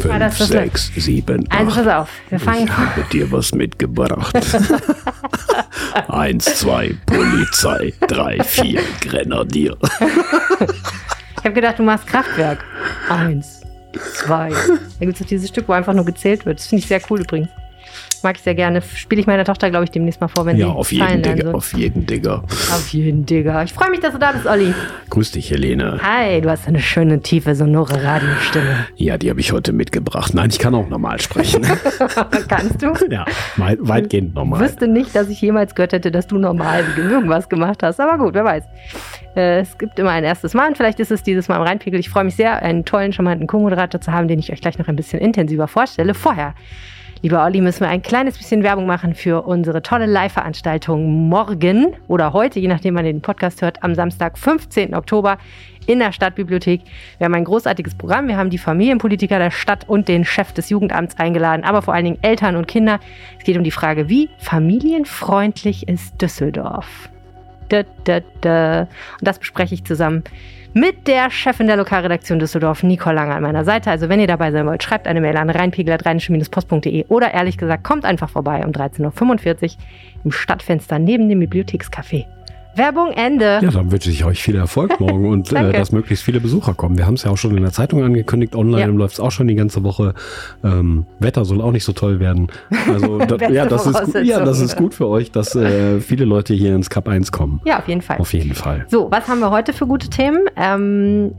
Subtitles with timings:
[0.00, 1.60] Fünf, sechs, sieben, acht.
[1.60, 2.64] Also pass auf, wir fangen.
[2.64, 4.34] Ich habe dir was mitgebracht.
[6.08, 7.92] Eins, zwei, Polizei.
[8.06, 9.76] Drei, vier, Grenadier.
[11.38, 12.64] Ich habe gedacht, du machst Kraftwerk.
[13.08, 13.62] Eins,
[14.14, 14.50] zwei.
[14.50, 16.58] Da gibt es doch dieses Stück, wo einfach nur gezählt wird.
[16.58, 17.48] Das finde ich sehr cool übrigens.
[18.22, 18.80] Mag ich sehr gerne.
[18.82, 21.42] Spiele ich meiner Tochter, glaube ich, demnächst mal vor, wenn Ja, sie auf jeden Digger,
[21.44, 21.54] soll.
[21.54, 22.42] auf jeden Digger.
[22.44, 23.62] Auf jeden, Digga.
[23.64, 24.72] Ich freue mich, dass du da bist, Olli.
[25.10, 25.98] Grüß dich, Helene.
[26.02, 28.86] Hi, du hast eine schöne, tiefe, sonore Radiostimme.
[28.96, 30.34] Ja, die habe ich heute mitgebracht.
[30.34, 31.62] Nein, ich kann auch normal sprechen.
[32.48, 32.92] Kannst du?
[33.10, 33.24] ja,
[33.56, 34.60] weit, weitgehend Ich normal.
[34.60, 38.00] wüsste nicht, dass ich jemals gehört hätte, dass du normal irgendwas gemacht hast.
[38.00, 38.64] Aber gut, wer weiß.
[39.36, 41.98] Äh, Es gibt immer ein erstes Mal und vielleicht ist es dieses Mal im Rheinpegel.
[41.98, 44.88] Ich freue mich sehr, einen tollen, charmanten Co-Moderator zu haben, den ich euch gleich noch
[44.88, 46.14] ein bisschen intensiver vorstelle.
[46.14, 46.54] Vorher,
[47.22, 52.32] lieber Olli, müssen wir ein kleines bisschen Werbung machen für unsere tolle Live-Veranstaltung morgen oder
[52.32, 54.94] heute, je nachdem, wann ihr den Podcast hört, am Samstag, 15.
[54.94, 55.38] Oktober
[55.86, 56.82] in der Stadtbibliothek.
[57.18, 58.26] Wir haben ein großartiges Programm.
[58.26, 62.04] Wir haben die Familienpolitiker der Stadt und den Chef des Jugendamts eingeladen, aber vor allen
[62.04, 62.98] Dingen Eltern und Kinder.
[63.38, 67.08] Es geht um die Frage, wie familienfreundlich ist Düsseldorf?
[67.70, 67.86] Und
[68.44, 70.24] das bespreche ich zusammen
[70.74, 73.90] mit der Chefin der Lokalredaktion Düsseldorf, Nicole Lange, an meiner Seite.
[73.90, 78.04] Also wenn ihr dabei sein wollt, schreibt eine Mail an rheinpegel.rheinische-post.de oder ehrlich gesagt, kommt
[78.04, 79.70] einfach vorbei um 13.45 Uhr
[80.24, 82.26] im Stadtfenster neben dem Bibliothekscafé.
[82.74, 83.60] Werbung Ende.
[83.62, 86.96] Ja, dann wünsche ich euch viel Erfolg morgen und äh, dass möglichst viele Besucher kommen.
[86.98, 88.86] Wir haben es ja auch schon in der Zeitung angekündigt, online Ja.
[88.86, 90.14] läuft es auch schon die ganze Woche.
[90.64, 92.48] Ähm, Wetter soll auch nicht so toll werden.
[92.88, 96.24] Also da, ja, das ist gut, ja, das ist gut für euch, dass äh, viele
[96.24, 97.60] Leute hier ins Cup 1 kommen.
[97.64, 98.18] Ja, auf jeden Fall.
[98.18, 98.86] Auf jeden Fall.
[98.88, 100.40] So, was haben wir heute für gute Themen?
[100.56, 101.32] Ähm,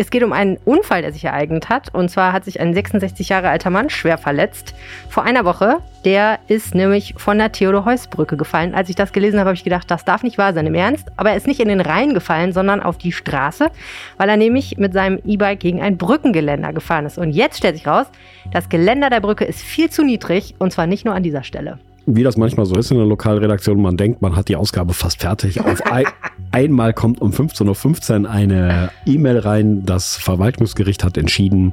[0.00, 1.94] es geht um einen Unfall, der sich ereignet hat.
[1.94, 4.74] Und zwar hat sich ein 66 Jahre alter Mann schwer verletzt.
[5.08, 5.78] Vor einer Woche.
[6.04, 8.74] Der ist nämlich von der Theodor-Heuss-Brücke gefallen.
[8.74, 11.10] Als ich das gelesen habe, habe ich gedacht, das darf nicht wahr sein im Ernst.
[11.16, 13.70] Aber er ist nicht in den Rhein gefallen, sondern auf die Straße,
[14.18, 17.16] weil er nämlich mit seinem E-Bike gegen ein Brückengeländer gefahren ist.
[17.16, 18.06] Und jetzt stellt sich raus,
[18.52, 20.54] das Geländer der Brücke ist viel zu niedrig.
[20.58, 21.78] Und zwar nicht nur an dieser Stelle.
[22.06, 25.22] Wie das manchmal so ist in der Lokalredaktion, man denkt, man hat die Ausgabe fast
[25.22, 25.60] fertig.
[25.60, 26.04] Auf ein,
[26.52, 31.72] einmal kommt um 15.15 Uhr eine E-Mail rein, das Verwaltungsgericht hat entschieden,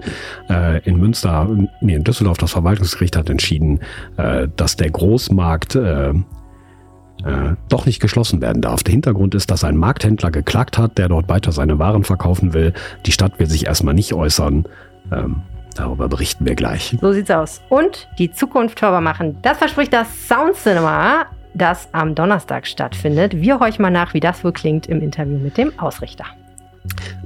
[0.49, 1.49] äh, in Münster,
[1.81, 3.81] nee, in Düsseldorf, das Verwaltungsgericht hat entschieden,
[4.17, 8.83] äh, dass der Großmarkt äh, äh, doch nicht geschlossen werden darf.
[8.83, 12.73] Der Hintergrund ist, dass ein Markthändler geklagt hat, der dort weiter seine Waren verkaufen will.
[13.05, 14.65] Die Stadt will sich erstmal nicht äußern.
[15.11, 15.41] Ähm,
[15.75, 16.97] darüber berichten wir gleich.
[17.01, 17.61] So sieht's aus.
[17.69, 19.37] Und die Zukunft hörbar machen.
[19.41, 23.35] Das verspricht das Sound Cinema, das am Donnerstag stattfindet.
[23.35, 26.25] Wir horchen mal nach, wie das wohl klingt im Interview mit dem Ausrichter.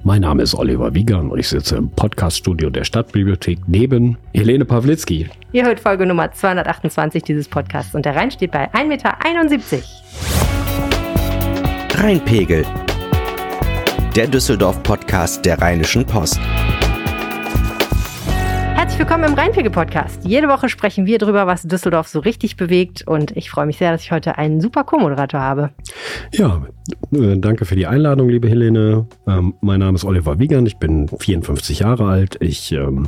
[0.03, 5.29] Mein Name ist Oliver Wieger und ich sitze im Podcaststudio der Stadtbibliothek neben Helene Pawlitzki.
[5.51, 9.13] Ihr hört Folge Nummer 228 dieses Podcasts und der Rhein steht bei 1,71 Meter.
[11.97, 12.65] Rheinpegel.
[14.15, 16.39] Der Düsseldorf-Podcast der Rheinischen Post.
[18.75, 20.25] Herzlich willkommen im Rheinpegel-Podcast.
[20.25, 23.93] Jede Woche sprechen wir darüber, was Düsseldorf so richtig bewegt und ich freue mich sehr,
[23.93, 25.69] dass ich heute einen super Co-Moderator habe.
[26.33, 26.61] Ja,
[27.13, 29.07] äh, danke für die Einladung, liebe Helene.
[29.27, 32.35] Ähm, mein Name ist Oliver Wiegand, ich bin 54 Jahre alt.
[32.41, 33.07] Ich ähm,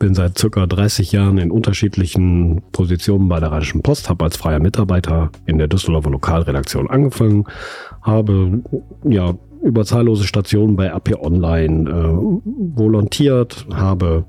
[0.00, 4.58] bin seit circa 30 Jahren in unterschiedlichen Positionen bei der Rheinischen Post, habe als freier
[4.58, 7.44] Mitarbeiter in der Düsseldorfer Lokalredaktion angefangen,
[8.02, 8.62] habe
[9.04, 9.32] ja
[9.62, 14.26] über zahllose Stationen bei AP Online äh, volontiert, habe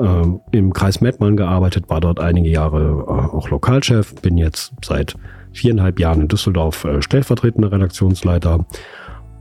[0.00, 5.14] ähm, im Kreis Mettmann gearbeitet, war dort einige Jahre äh, auch Lokalchef, bin jetzt seit
[5.52, 8.66] viereinhalb Jahren in Düsseldorf äh, stellvertretender Redaktionsleiter,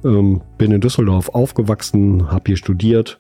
[0.04, 3.20] ähm, bin in Düsseldorf aufgewachsen, habe hier studiert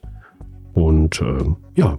[0.73, 1.43] und äh,
[1.75, 1.97] ja,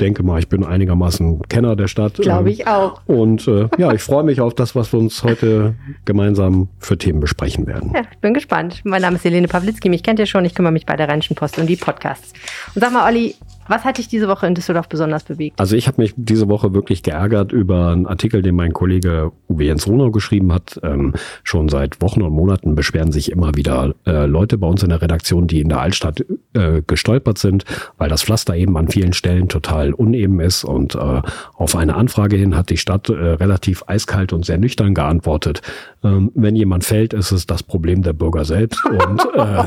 [0.00, 2.14] denke mal, ich bin einigermaßen Kenner der Stadt.
[2.14, 3.00] Glaube Ähm, ich auch.
[3.06, 7.20] Und äh, ja, ich freue mich auf das, was wir uns heute gemeinsam für Themen
[7.20, 7.92] besprechen werden.
[7.94, 8.82] Ja, ich bin gespannt.
[8.84, 10.44] Mein Name ist Helene Pawlitzki, mich kennt ihr schon.
[10.44, 12.32] Ich kümmere mich bei der Rheinischen Post um die Podcasts.
[12.74, 13.34] Und sag mal, Olli,
[13.68, 15.58] was hat dich diese Woche in Düsseldorf besonders bewegt?
[15.58, 19.64] Also ich habe mich diese Woche wirklich geärgert über einen Artikel, den mein Kollege Uwe
[19.64, 20.80] Jens Ronau geschrieben hat.
[20.82, 24.90] Ähm, schon seit Wochen und Monaten beschweren sich immer wieder äh, Leute bei uns in
[24.90, 27.64] der Redaktion, die in der Altstadt äh, gestolpert sind,
[27.98, 30.64] weil das Pflaster eben an vielen Stellen total uneben ist.
[30.64, 31.22] Und äh,
[31.54, 35.62] auf eine Anfrage hin hat die Stadt äh, relativ eiskalt und sehr nüchtern geantwortet.
[36.04, 38.84] Ähm, wenn jemand fällt, ist es das Problem der Bürger selbst.
[38.84, 39.64] Und äh,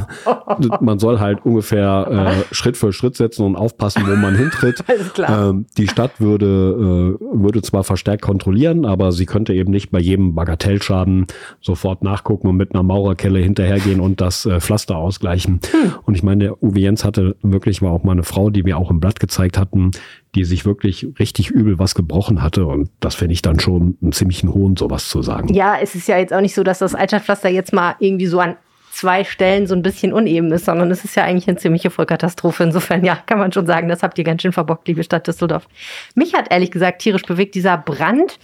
[0.81, 4.83] man soll halt ungefähr äh, Schritt für Schritt setzen und aufpassen, wo man hintritt.
[4.87, 5.49] Alles klar.
[5.49, 9.99] Ähm, die Stadt würde, äh, würde zwar verstärkt kontrollieren, aber sie könnte eben nicht bei
[9.99, 11.27] jedem Bagatellschaden
[11.61, 15.59] sofort nachgucken und mit einer Maurerkelle hinterhergehen und das äh, Pflaster ausgleichen.
[16.05, 18.77] Und ich meine, der Uwe Jens hatte wirklich, war auch mal eine Frau, die mir
[18.77, 19.91] auch im Blatt gezeigt hatten,
[20.35, 22.65] die sich wirklich richtig übel was gebrochen hatte.
[22.65, 25.53] Und das finde ich dann schon einen ziemlichen Hohn, sowas zu sagen.
[25.53, 28.39] Ja, es ist ja jetzt auch nicht so, dass das Altstadtpflaster jetzt mal irgendwie so
[28.39, 28.55] an
[28.99, 32.63] zwei Stellen so ein bisschen uneben ist, sondern es ist ja eigentlich eine ziemliche Vollkatastrophe.
[32.63, 35.67] Insofern, ja, kann man schon sagen, das habt ihr ganz schön verbockt, liebe Stadt Düsseldorf.
[36.15, 38.39] Mich hat ehrlich gesagt tierisch bewegt dieser Brand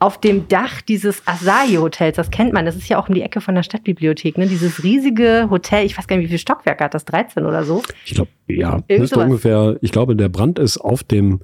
[0.00, 2.16] auf dem Dach dieses Asahi-Hotels.
[2.16, 2.64] Das kennt man.
[2.64, 4.36] Das ist ja auch um die Ecke von der Stadtbibliothek.
[4.38, 4.46] Ne?
[4.46, 5.84] Dieses riesige Hotel.
[5.84, 7.04] Ich weiß gar nicht, wie viele Stockwerke hat das?
[7.04, 7.82] 13 oder so?
[8.04, 8.80] Ich glaube, ja.
[8.88, 11.40] Ist ungefähr, ich glaube, der Brand ist auf dem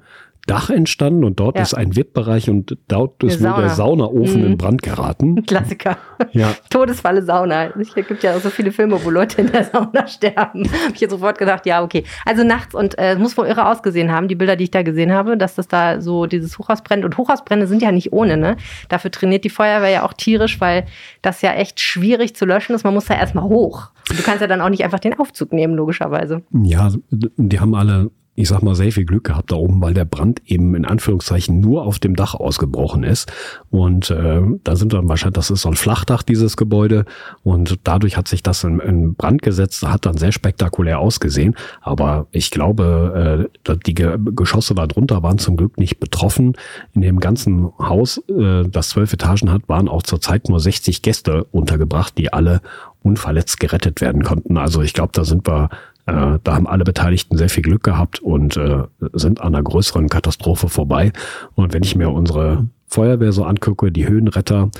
[0.47, 1.61] Dach entstanden und dort ja.
[1.61, 4.47] ist ein VIP-Bereich und dort ist nur der Saunaofen mhm.
[4.47, 5.43] in Brand geraten.
[5.45, 5.97] Klassiker.
[6.31, 6.55] Ja.
[6.69, 7.67] Todesfalle Sauna.
[7.77, 10.63] Es gibt ja auch so viele Filme, wo Leute in der Sauna sterben.
[10.65, 12.05] Habe ich jetzt sofort gedacht, ja, okay.
[12.25, 15.11] Also nachts und äh, muss wohl irre ausgesehen haben, die Bilder, die ich da gesehen
[15.11, 17.03] habe, dass das da so dieses Hochhaus brennt.
[17.03, 18.55] Und Hochhausbrände sind ja nicht ohne, ne?
[18.87, 20.85] Dafür trainiert die Feuerwehr ja auch tierisch, weil
[21.21, 22.85] das ja echt schwierig zu löschen ist.
[22.85, 23.89] Man muss da erstmal hoch.
[24.09, 26.41] Du kannst ja dann auch nicht einfach den Aufzug nehmen, logischerweise.
[26.51, 30.05] Ja, die haben alle ich sag mal, sehr viel Glück gehabt da oben, weil der
[30.05, 33.31] Brand eben in Anführungszeichen nur auf dem Dach ausgebrochen ist.
[33.71, 37.05] Und äh, da sind dann wahrscheinlich, das ist so ein Flachdach, dieses Gebäude.
[37.43, 41.55] Und dadurch hat sich das in, in Brand gesetzt, hat dann sehr spektakulär ausgesehen.
[41.81, 46.53] Aber ich glaube, äh, die Geschosse da drunter waren zum Glück nicht betroffen.
[46.93, 51.45] In dem ganzen Haus, äh, das zwölf Etagen hat, waren auch zurzeit nur 60 Gäste
[51.45, 52.61] untergebracht, die alle
[53.01, 54.57] unverletzt gerettet werden konnten.
[54.57, 55.69] Also ich glaube, da sind wir
[56.07, 58.83] äh, da haben alle Beteiligten sehr viel Glück gehabt und äh,
[59.13, 61.11] sind an einer größeren Katastrophe vorbei.
[61.55, 64.71] Und wenn ich mir unsere Feuerwehr so angucke, die Höhenretter,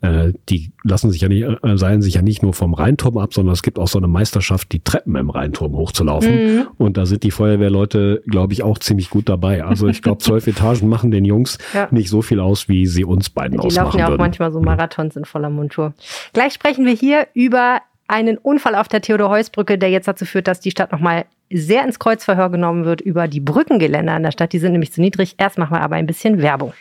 [0.00, 3.34] äh, die lassen sich ja nicht, äh, seilen sich ja nicht nur vom Rheinturm ab,
[3.34, 6.58] sondern es gibt auch so eine Meisterschaft, die Treppen im Rheinturm hochzulaufen.
[6.58, 6.66] Mhm.
[6.78, 9.64] Und da sind die Feuerwehrleute, glaube ich, auch ziemlich gut dabei.
[9.64, 11.88] Also ich glaube, zwölf Etagen machen den Jungs ja.
[11.90, 14.20] nicht so viel aus, wie sie uns beiden die ausmachen Die laufen ja auch würden.
[14.20, 15.94] manchmal so Marathons in voller Montur.
[16.32, 20.60] Gleich sprechen wir hier über einen Unfall auf der Theodor-Heuss-Brücke, der jetzt dazu führt, dass
[20.60, 24.52] die Stadt nochmal sehr ins Kreuzverhör genommen wird über die Brückengeländer an der Stadt.
[24.52, 25.34] Die sind nämlich zu niedrig.
[25.38, 26.72] Erst machen wir aber ein bisschen Werbung.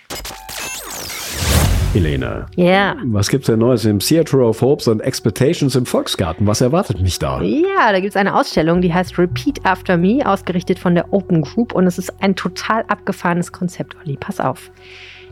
[1.94, 2.46] Helene.
[2.58, 2.66] Ja.
[2.66, 2.96] Yeah.
[3.06, 6.46] Was gibt's denn Neues im Theater of Hopes and Expectations im Volksgarten?
[6.46, 7.42] Was erwartet mich da?
[7.42, 11.74] Ja, da gibt's eine Ausstellung, die heißt Repeat After Me, ausgerichtet von der Open Group
[11.74, 14.18] und es ist ein total abgefahrenes Konzept, Olli.
[14.18, 14.72] Pass auf.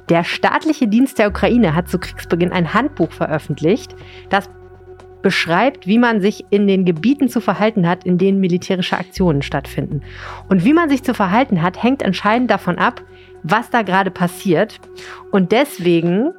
[0.08, 3.94] Der staatliche Dienst der Ukraine hat zu Kriegsbeginn ein Handbuch veröffentlicht,
[4.30, 4.50] das
[5.24, 10.04] beschreibt, wie man sich in den Gebieten zu verhalten hat, in denen militärische Aktionen stattfinden.
[10.50, 13.02] Und wie man sich zu verhalten hat, hängt entscheidend davon ab,
[13.42, 14.80] was da gerade passiert.
[15.32, 16.34] Und deswegen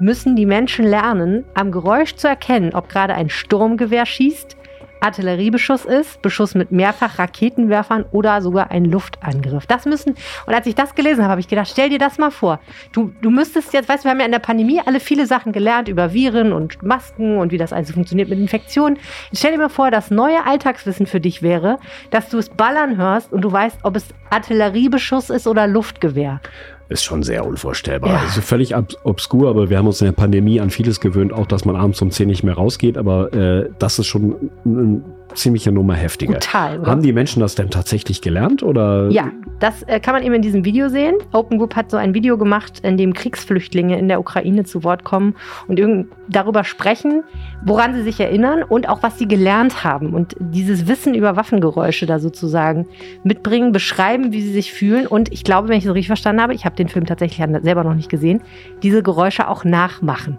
[0.00, 4.56] müssen die Menschen lernen, am Geräusch zu erkennen, ob gerade ein Sturmgewehr schießt,
[5.02, 9.66] Artilleriebeschuss ist, Beschuss mit mehrfach Raketenwerfern oder sogar ein Luftangriff.
[9.66, 10.14] Das müssen,
[10.46, 12.60] und als ich das gelesen habe, habe ich gedacht, stell dir das mal vor.
[12.92, 15.52] Du, du müsstest jetzt, weißt du, wir haben ja in der Pandemie alle viele Sachen
[15.52, 18.98] gelernt über Viren und Masken und wie das also funktioniert mit Infektionen.
[19.30, 21.78] Jetzt stell dir mal vor, das neue Alltagswissen für dich wäre,
[22.10, 26.40] dass du es ballern hörst und du weißt, ob es Artilleriebeschuss ist oder Luftgewehr
[26.88, 28.10] ist schon sehr unvorstellbar.
[28.10, 28.18] Ja.
[28.20, 28.74] Also völlig
[29.04, 32.00] obskur, aber wir haben uns in der Pandemie an vieles gewöhnt, auch dass man abends
[32.02, 36.34] um 10 nicht mehr rausgeht, aber äh, das ist schon ein ziemliche Nummer heftiger.
[36.34, 36.80] Total.
[36.80, 36.90] Oder?
[36.90, 39.08] Haben die Menschen das denn tatsächlich gelernt oder?
[39.10, 39.30] Ja,
[39.60, 41.14] das äh, kann man eben in diesem Video sehen.
[41.32, 45.04] Open Group hat so ein Video gemacht, in dem Kriegsflüchtlinge in der Ukraine zu Wort
[45.04, 45.34] kommen
[45.68, 45.80] und
[46.28, 47.22] darüber sprechen,
[47.64, 52.06] woran sie sich erinnern und auch was sie gelernt haben und dieses Wissen über Waffengeräusche
[52.06, 52.86] da sozusagen
[53.24, 56.54] mitbringen, beschreiben, wie sie sich fühlen und ich glaube, wenn ich es richtig verstanden habe,
[56.54, 58.42] ich habe den Film tatsächlich selber noch nicht gesehen,
[58.82, 60.38] diese Geräusche auch nachmachen.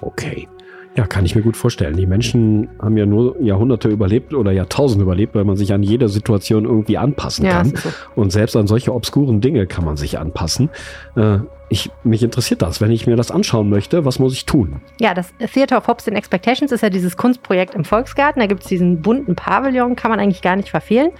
[0.00, 0.48] Okay.
[0.94, 1.96] Ja, kann ich mir gut vorstellen.
[1.96, 6.08] Die Menschen haben ja nur Jahrhunderte überlebt oder Jahrtausende überlebt, weil man sich an jede
[6.10, 7.74] Situation irgendwie anpassen ja, kann.
[7.74, 7.88] So.
[8.14, 10.68] Und selbst an solche obskuren Dinge kann man sich anpassen.
[11.16, 11.38] Äh,
[11.70, 12.82] ich, mich interessiert das.
[12.82, 14.82] Wenn ich mir das anschauen möchte, was muss ich tun?
[15.00, 18.40] Ja, das Theater of Hopes and Expectations ist ja dieses Kunstprojekt im Volksgarten.
[18.40, 21.12] Da gibt es diesen bunten Pavillon, kann man eigentlich gar nicht verfehlen.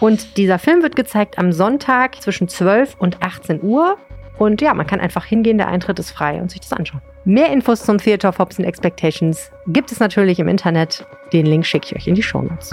[0.00, 3.96] Und dieser Film wird gezeigt am Sonntag zwischen 12 und 18 Uhr.
[4.38, 7.00] Und ja, man kann einfach hingehen, der Eintritt ist frei und sich das anschauen.
[7.24, 11.06] Mehr Infos zum Theater of Hobbs and Expectations gibt es natürlich im Internet.
[11.32, 12.70] Den Link schicke ich euch in die Show Notes.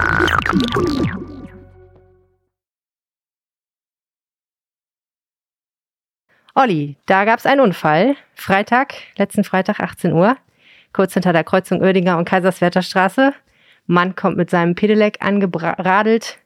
[6.53, 8.15] Olli, da gab es einen Unfall.
[8.36, 10.36] Freitag, letzten Freitag, 18 Uhr,
[10.91, 13.34] kurz hinter der Kreuzung Oerdinger und Kaiserswerther Straße.
[13.88, 16.39] Mann kommt mit seinem Pedelec angeradelt,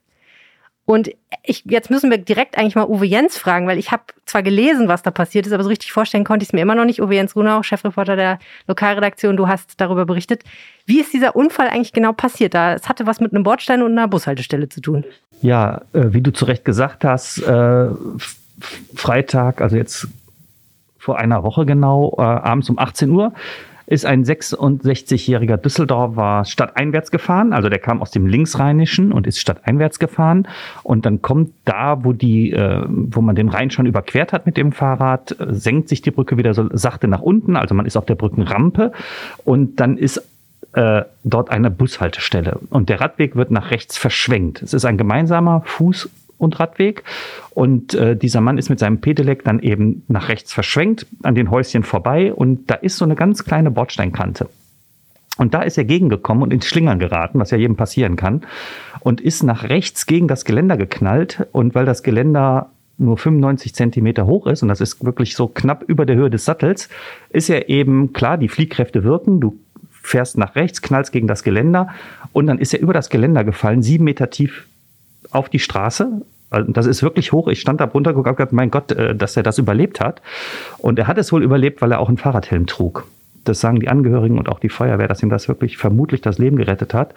[0.86, 1.10] und
[1.44, 4.88] ich, jetzt müssen wir direkt eigentlich mal Uwe Jens fragen, weil ich habe zwar gelesen,
[4.88, 7.02] was da passiert ist, aber so richtig vorstellen konnte ich es mir immer noch nicht.
[7.02, 10.44] Uwe Jens Grunau, Chefreporter der Lokalredaktion, du hast darüber berichtet.
[10.86, 12.54] Wie ist dieser Unfall eigentlich genau passiert?
[12.54, 15.04] Da, es hatte was mit einem Bordstein und einer Bushaltestelle zu tun.
[15.42, 17.88] Ja, äh, wie du zu Recht gesagt hast, äh,
[18.96, 20.08] Freitag, also jetzt
[21.00, 23.34] vor einer Woche genau, äh, abends um 18 Uhr,
[23.88, 27.54] ist ein 66-jähriger Düsseldorfer stadteinwärts gefahren.
[27.54, 30.48] Also der kam aus dem Linksrheinischen und ist stadteinwärts gefahren.
[30.84, 34.58] Und dann kommt da, wo die, äh, wo man den Rhein schon überquert hat mit
[34.58, 37.56] dem Fahrrad, senkt sich die Brücke wieder so sachte nach unten.
[37.56, 38.92] Also man ist auf der Brückenrampe
[39.44, 40.24] und dann ist
[40.74, 42.60] äh, dort eine Bushaltestelle.
[42.70, 44.62] Und der Radweg wird nach rechts verschwenkt.
[44.62, 47.04] Es ist ein gemeinsamer Fuß- und Radweg.
[47.52, 51.52] Und äh, dieser Mann ist mit seinem Pedelec dann eben nach rechts verschwenkt, an den
[51.52, 52.34] Häuschen vorbei.
[52.34, 54.50] Und da ist so eine ganz kleine Bordsteinkante.
[55.38, 58.46] Und da ist er gegengekommen und ins Schlingern geraten, was ja jedem passieren kann,
[59.02, 61.48] und ist nach rechts gegen das Geländer geknallt.
[61.52, 65.84] Und weil das Geländer nur 95 Zentimeter hoch ist, und das ist wirklich so knapp
[65.88, 66.90] über der Höhe des Sattels,
[67.30, 69.60] ist er eben, klar, die Fliehkräfte wirken, du
[70.06, 71.90] fährst nach rechts, knallst gegen das Geländer
[72.32, 74.68] und dann ist er über das Geländer gefallen, sieben Meter tief
[75.32, 76.22] auf die Straße.
[76.50, 77.48] Also das ist wirklich hoch.
[77.48, 80.22] Ich stand da runter und habe gedacht, mein Gott, äh, dass er das überlebt hat.
[80.78, 83.06] Und er hat es wohl überlebt, weil er auch einen Fahrradhelm trug.
[83.44, 86.58] Das sagen die Angehörigen und auch die Feuerwehr, dass ihm das wirklich vermutlich das Leben
[86.58, 87.14] gerettet hat.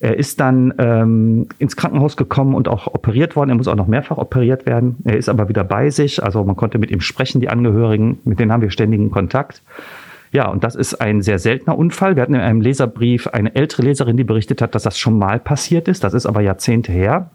[0.00, 3.50] Er ist dann ähm, ins Krankenhaus gekommen und auch operiert worden.
[3.50, 4.96] Er muss auch noch mehrfach operiert werden.
[5.04, 6.22] Er ist aber wieder bei sich.
[6.22, 8.18] Also man konnte mit ihm sprechen, die Angehörigen.
[8.24, 9.62] Mit denen haben wir ständigen Kontakt.
[10.34, 12.16] Ja, und das ist ein sehr seltener Unfall.
[12.16, 15.38] Wir hatten in einem Leserbrief eine ältere Leserin, die berichtet hat, dass das schon mal
[15.38, 16.02] passiert ist.
[16.02, 17.30] Das ist aber Jahrzehnte her.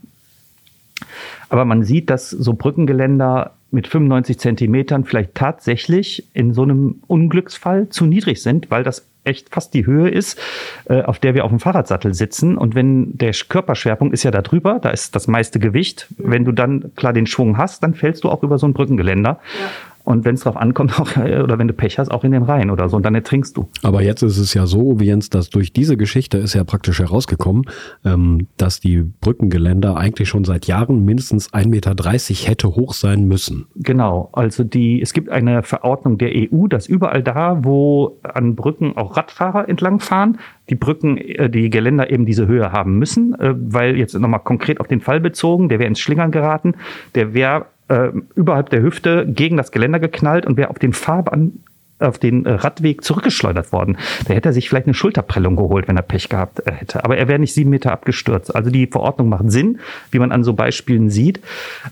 [1.48, 7.88] Aber man sieht, dass so Brückengeländer mit 95 Zentimetern vielleicht tatsächlich in so einem Unglücksfall
[7.88, 10.38] zu niedrig sind, weil das echt fast die Höhe ist,
[10.86, 12.58] äh, auf der wir auf dem Fahrradsattel sitzen.
[12.58, 16.08] Und wenn der Körperschwerpunkt ist ja da drüber, da ist das meiste Gewicht.
[16.18, 19.40] Wenn du dann klar den Schwung hast, dann fällst du auch über so ein Brückengeländer.
[19.40, 19.70] Ja.
[20.10, 22.72] Und wenn es drauf ankommt, auch, oder wenn du Pech hast, auch in den Rhein
[22.72, 23.70] oder so, und dann ertrinkst du.
[23.84, 26.98] Aber jetzt ist es ja so, wie Jens, dass durch diese Geschichte ist ja praktisch
[26.98, 27.66] herausgekommen,
[28.04, 33.68] ähm, dass die Brückengeländer eigentlich schon seit Jahren mindestens 1,30 Meter hätte hoch sein müssen.
[33.76, 38.98] Genau, also die, es gibt eine Verordnung der EU, dass überall da, wo an Brücken
[38.98, 40.40] auch Radfahrer entlangfahren,
[40.70, 44.80] die Brücken, äh, die Geländer eben diese Höhe haben müssen, äh, weil jetzt nochmal konkret
[44.80, 46.74] auf den Fall bezogen, der wäre ins Schlingern geraten,
[47.14, 51.60] der wäre äh, überhalb der Hüfte gegen das Geländer geknallt und wäre auf den Fahrbahn
[52.00, 53.98] auf den äh, Radweg zurückgeschleudert worden.
[54.26, 57.04] Da hätte er sich vielleicht eine Schulterprellung geholt, wenn er Pech gehabt äh, hätte.
[57.04, 58.56] Aber er wäre nicht sieben Meter abgestürzt.
[58.56, 59.80] Also die Verordnung macht Sinn,
[60.12, 61.42] wie man an so Beispielen sieht.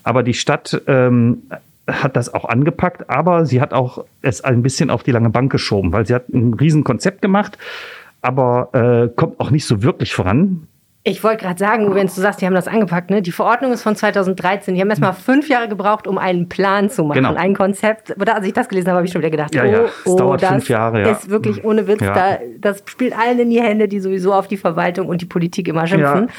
[0.04, 1.44] Aber die Stadt ähm,
[1.88, 5.52] hat das auch angepackt, aber sie hat auch es ein bisschen auf die lange Bank
[5.52, 7.58] geschoben, weil sie hat ein Riesenkonzept gemacht,
[8.22, 10.68] aber äh, kommt auch nicht so wirklich voran.
[11.08, 13.22] Ich wollte gerade sagen, wenn du sagst, die haben das angepackt, ne?
[13.22, 14.76] Die Verordnung ist von 2013.
[14.76, 17.34] Die haben erstmal fünf Jahre gebraucht, um einen Plan zu machen, genau.
[17.34, 18.14] ein Konzept.
[18.28, 19.84] Als ich das gelesen habe, habe ich schon wieder gedacht, ja, oh, ja.
[19.86, 21.12] Es oh, dauert das fünf Jahre, ja.
[21.12, 22.02] ist wirklich ohne Witz.
[22.02, 22.14] Ja.
[22.14, 25.70] Da, das spielt allen in die Hände, die sowieso auf die Verwaltung und die Politik
[25.70, 26.30] immer schimpfen.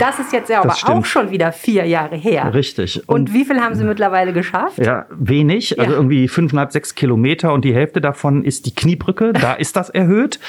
[0.00, 2.52] Das ist jetzt ja aber auch schon wieder vier Jahre her.
[2.52, 3.08] Richtig.
[3.08, 4.78] Und, und wie viel haben sie mittlerweile geschafft?
[4.78, 5.78] Ja, wenig.
[5.78, 9.32] Also irgendwie fünfeinhalb, sechs Kilometer und die Hälfte davon ist die Kniebrücke.
[9.32, 10.40] Da ist das erhöht.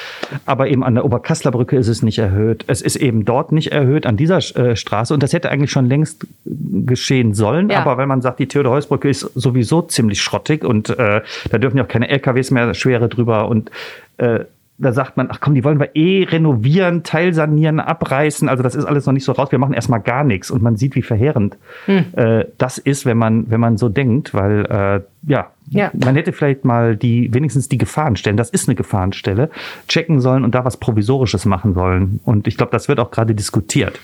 [0.47, 2.63] Aber eben an der Oberkassler Brücke ist es nicht erhöht.
[2.65, 4.05] Es ist eben dort nicht erhöht.
[4.05, 5.13] An dieser äh, Straße.
[5.13, 7.69] Und das hätte eigentlich schon längst geschehen sollen.
[7.69, 7.81] Ja.
[7.81, 11.83] Aber weil man sagt, die Theodor-Heuss-Brücke ist sowieso ziemlich schrottig und äh, da dürfen ja
[11.83, 13.71] auch keine LKWs mehr schwere drüber und
[14.17, 14.45] äh,
[14.79, 18.47] da sagt man, ach komm, die wollen wir eh renovieren, teilsanieren, abreißen.
[18.47, 19.51] Also das ist alles noch nicht so raus.
[19.51, 20.49] Wir machen erstmal gar nichts.
[20.49, 22.05] Und man sieht, wie verheerend hm.
[22.13, 26.31] äh, das ist, wenn man, wenn man so denkt, weil äh, ja, ja, man hätte
[26.31, 29.49] vielleicht mal die, wenigstens die Gefahrenstellen, das ist eine Gefahrenstelle,
[29.87, 32.19] checken sollen und da was Provisorisches machen sollen.
[32.23, 33.99] Und ich glaube, das wird auch gerade diskutiert.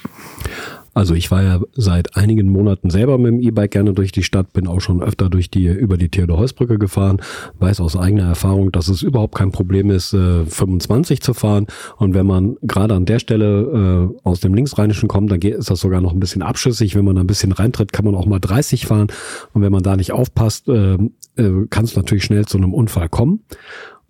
[0.95, 4.53] Also ich war ja seit einigen Monaten selber mit dem E-Bike gerne durch die Stadt,
[4.53, 7.21] bin auch schon öfter durch die über die Theodor-Heuss-Brücke gefahren,
[7.59, 11.67] weiß aus eigener Erfahrung, dass es überhaupt kein Problem ist, äh, 25 zu fahren.
[11.97, 15.69] Und wenn man gerade an der Stelle äh, aus dem Linksrheinischen kommt, dann geht, ist
[15.69, 16.95] das sogar noch ein bisschen abschüssig.
[16.95, 19.07] Wenn man da ein bisschen reintritt, kann man auch mal 30 fahren.
[19.51, 23.09] Und wenn man da nicht aufpasst, äh, äh, kann es natürlich schnell zu einem Unfall
[23.09, 23.41] kommen.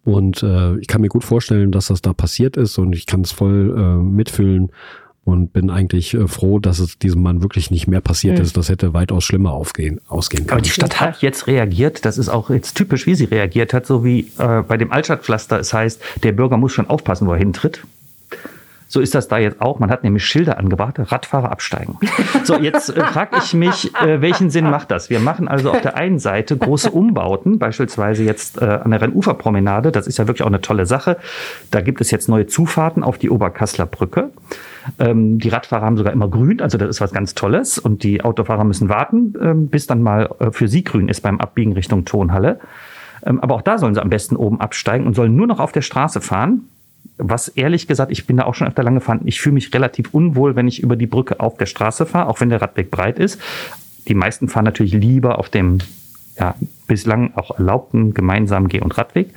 [0.03, 3.21] Und äh, ich kann mir gut vorstellen, dass das da passiert ist und ich kann
[3.21, 4.69] es voll äh, mitfühlen
[5.25, 8.46] und bin eigentlich äh, froh, dass es diesem Mann wirklich nicht mehr passiert mhm.
[8.46, 8.55] ist.
[8.55, 10.60] Das hätte weitaus schlimmer aufgehen, ausgehen können.
[10.60, 12.05] Aber die Stadt hat jetzt reagiert.
[12.05, 15.60] Das ist auch jetzt typisch, wie sie reagiert hat, so wie äh, bei dem Altstadtpflaster.
[15.60, 17.84] Es heißt, der Bürger muss schon aufpassen, wo er hintritt.
[18.95, 19.79] So ist das da jetzt auch.
[19.79, 21.97] Man hat nämlich Schilder angebracht, Radfahrer absteigen.
[22.45, 25.09] So, jetzt äh, frage ich mich, äh, welchen Sinn macht das?
[25.09, 29.91] Wir machen also auf der einen Seite große Umbauten, beispielsweise jetzt äh, an der Rennuferpromenade.
[29.91, 31.17] Das ist ja wirklich auch eine tolle Sache.
[31.71, 34.29] Da gibt es jetzt neue Zufahrten auf die Oberkassler Brücke.
[34.97, 37.77] Ähm, die Radfahrer haben sogar immer grün, also das ist was ganz Tolles.
[37.77, 41.41] Und die Autofahrer müssen warten, ähm, bis dann mal äh, für sie grün ist beim
[41.41, 42.61] Abbiegen Richtung Tonhalle.
[43.25, 45.73] Ähm, aber auch da sollen sie am besten oben absteigen und sollen nur noch auf
[45.73, 46.69] der Straße fahren
[47.17, 50.13] was ehrlich gesagt, ich bin da auch schon öfter lang gefahren, ich fühle mich relativ
[50.13, 53.19] unwohl, wenn ich über die Brücke auf der Straße fahre, auch wenn der Radweg breit
[53.19, 53.39] ist.
[54.07, 55.79] Die meisten fahren natürlich lieber auf dem
[56.39, 56.55] ja,
[56.88, 59.29] bislang auch erlaubten gemeinsamen Geh- und Radweg.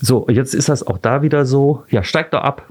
[0.00, 2.66] So, jetzt ist das auch da wieder so, ja, steigt doch ab.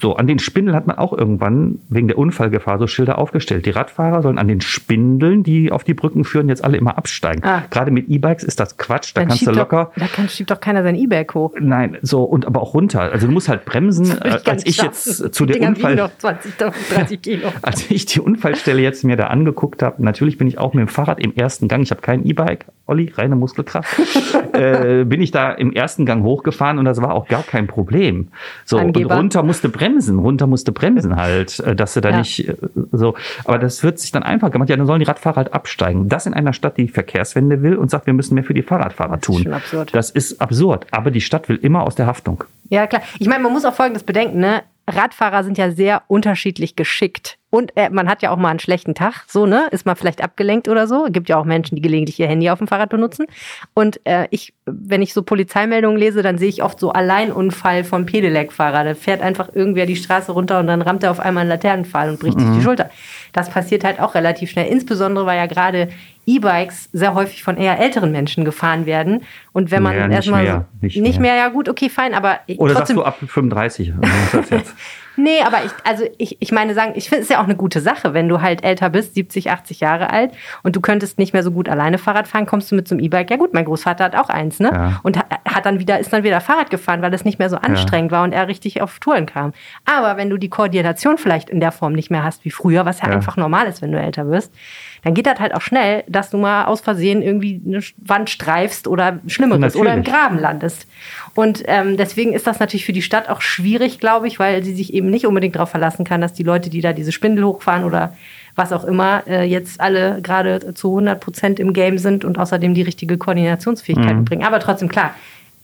[0.00, 3.66] So, an den Spindeln hat man auch irgendwann wegen der Unfallgefahr so Schilder aufgestellt.
[3.66, 7.44] Die Radfahrer sollen an den Spindeln, die auf die Brücken führen, jetzt alle immer absteigen.
[7.44, 7.62] Ah.
[7.70, 9.12] Gerade mit E-Bikes ist das Quatsch.
[9.14, 9.92] Da Dann kannst du locker.
[9.94, 11.54] Doch, da kann, schiebt doch keiner sein E-Bike hoch.
[11.60, 13.00] Nein, so und aber auch runter.
[13.12, 14.06] Also du musst halt bremsen.
[14.24, 14.90] Würd Äh, Als ich schaffen.
[14.94, 17.48] jetzt zu der Unfall, noch 20, 30 Kilo.
[17.62, 20.88] als ich die Unfallstelle jetzt mir da angeguckt habe, natürlich bin ich auch mit dem
[20.88, 21.82] Fahrrad im ersten Gang.
[21.82, 23.98] Ich habe kein E-Bike, Olli, reine Muskelkraft.
[24.52, 28.28] äh, bin ich da im ersten Gang hochgefahren und das war auch gar kein Problem.
[28.64, 29.10] So Angeber.
[29.14, 32.18] und runter musste bremsen, runter musste bremsen halt, äh, dass du da Ja.
[32.18, 32.56] nicht äh,
[32.92, 33.14] so.
[33.44, 34.68] Aber das wird sich dann einfach gemacht.
[34.68, 36.08] Ja, dann sollen die Radfahrer halt absteigen.
[36.08, 39.16] Das in einer Stadt, die Verkehrswende will und sagt, wir müssen mehr für die Fahrradfahrer
[39.16, 39.42] Das ist tun.
[39.44, 39.94] schon absurd.
[39.94, 40.86] Das ist absurd.
[40.90, 42.44] Aber die Stadt will immer aus der Haftung.
[42.68, 43.02] Ja, klar.
[43.18, 44.62] Ich meine, man muss auch Folgendes bedenken, ne?
[44.94, 47.38] Radfahrer sind ja sehr unterschiedlich geschickt.
[47.50, 49.66] Und äh, man hat ja auch mal einen schlechten Tag, so, ne?
[49.72, 51.06] Ist man vielleicht abgelenkt oder so.
[51.10, 53.26] Gibt ja auch Menschen, die gelegentlich ihr Handy auf dem Fahrrad benutzen.
[53.74, 58.06] Und äh, ich, wenn ich so Polizeimeldungen lese, dann sehe ich oft so Alleinunfall vom
[58.06, 58.84] Pedelec-Fahrer.
[58.84, 62.10] Da fährt einfach irgendwer die Straße runter und dann rammt er auf einmal einen Laternenpfahl
[62.10, 62.88] und bricht sich die Schulter.
[63.32, 64.68] Das passiert halt auch relativ schnell.
[64.68, 65.88] Insbesondere, weil ja gerade
[66.36, 69.22] E-Bikes sehr häufig von eher älteren Menschen gefahren werden.
[69.52, 71.32] Und wenn man Naja, nicht erstmal mehr, so, nicht nicht, mehr.
[71.34, 71.42] mehr.
[71.42, 73.92] ja gut, okay, fein, aber Oder trotzdem, sagst du ab 35?
[73.98, 74.74] Was ist das jetzt?
[75.16, 77.80] Nee, aber ich, also ich, ich meine sagen, ich finde es ja auch eine gute
[77.80, 80.30] Sache, wenn du halt älter bist, 70, 80 Jahre alt
[80.62, 83.04] und du könntest nicht mehr so gut alleine Fahrrad fahren, kommst du mit so einem
[83.04, 83.28] E-Bike.
[83.28, 84.70] Ja gut, mein Großvater hat auch eins, ne?
[84.72, 85.00] Ja.
[85.02, 88.12] Und hat, dann wieder, ist dann wieder Fahrrad gefahren, weil es nicht mehr so anstrengend
[88.12, 89.52] war und er richtig auf Touren kam.
[89.84, 93.00] Aber wenn du die Koordination vielleicht in der Form nicht mehr hast wie früher, was
[93.02, 93.14] ja, Ja.
[93.16, 94.54] einfach normal ist, wenn du älter wirst,
[95.02, 98.86] dann geht das halt auch schnell, dass du mal aus Versehen irgendwie eine Wand streifst
[98.86, 100.14] oder Schlimmeres oder im Natürlich.
[100.14, 100.86] Graben landest.
[101.34, 104.74] Und ähm, deswegen ist das natürlich für die Stadt auch schwierig, glaube ich, weil sie
[104.74, 107.84] sich eben nicht unbedingt darauf verlassen kann, dass die Leute, die da diese Spindel hochfahren
[107.84, 108.14] oder
[108.56, 112.74] was auch immer, äh, jetzt alle gerade zu 100 Prozent im Game sind und außerdem
[112.74, 114.44] die richtige Koordinationsfähigkeit mitbringen.
[114.44, 115.14] Aber trotzdem, klar,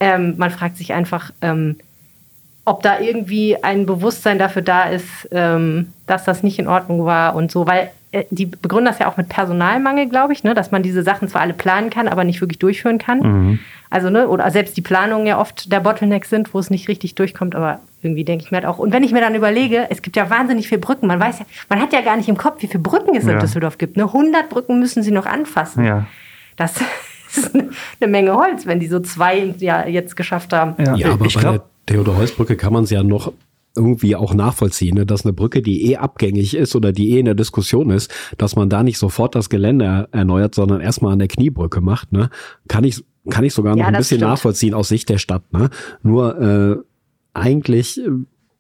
[0.00, 1.76] ähm, man fragt sich einfach, ähm,
[2.66, 7.34] ob da irgendwie ein Bewusstsein dafür da ist, ähm, dass das nicht in Ordnung war
[7.34, 10.72] und so, weil äh, die begründen das ja auch mit Personalmangel, glaube ich, ne, dass
[10.72, 13.60] man diese Sachen zwar alle planen kann, aber nicht wirklich durchführen kann.
[13.88, 17.14] Also, ne, oder selbst die Planungen ja oft der Bottleneck sind, wo es nicht richtig
[17.14, 18.78] durchkommt, aber irgendwie denke ich mir halt auch.
[18.78, 21.46] Und wenn ich mir dann überlege, es gibt ja wahnsinnig viele Brücken, man weiß ja,
[21.68, 23.38] man hat ja gar nicht im Kopf, wie viele Brücken es in Ja.
[23.38, 23.96] Düsseldorf gibt.
[23.96, 24.04] Ne?
[24.04, 25.84] 100 Brücken müssen sie noch anfassen.
[25.84, 26.06] Ja.
[26.56, 26.74] Das
[27.36, 30.74] ist eine Menge Holz, wenn die so zwei ja jetzt geschafft haben.
[30.96, 33.32] Ja, aber ich bei der Theodor-Heuss-Brücke kann man es ja noch
[33.76, 37.26] irgendwie auch nachvollziehen, ne, dass eine Brücke, die eh abgängig ist oder die eh in
[37.26, 41.18] der Diskussion ist, dass man da nicht sofort das Gelände er- erneuert, sondern erstmal an
[41.18, 42.30] der Kniebrücke macht, ne,
[42.68, 44.30] kann ich, kann ich sogar noch Ja, ein bisschen stimmt.
[44.30, 45.68] nachvollziehen aus Sicht der Stadt, ne.
[46.02, 46.76] Nur, äh,
[47.34, 48.08] eigentlich, äh,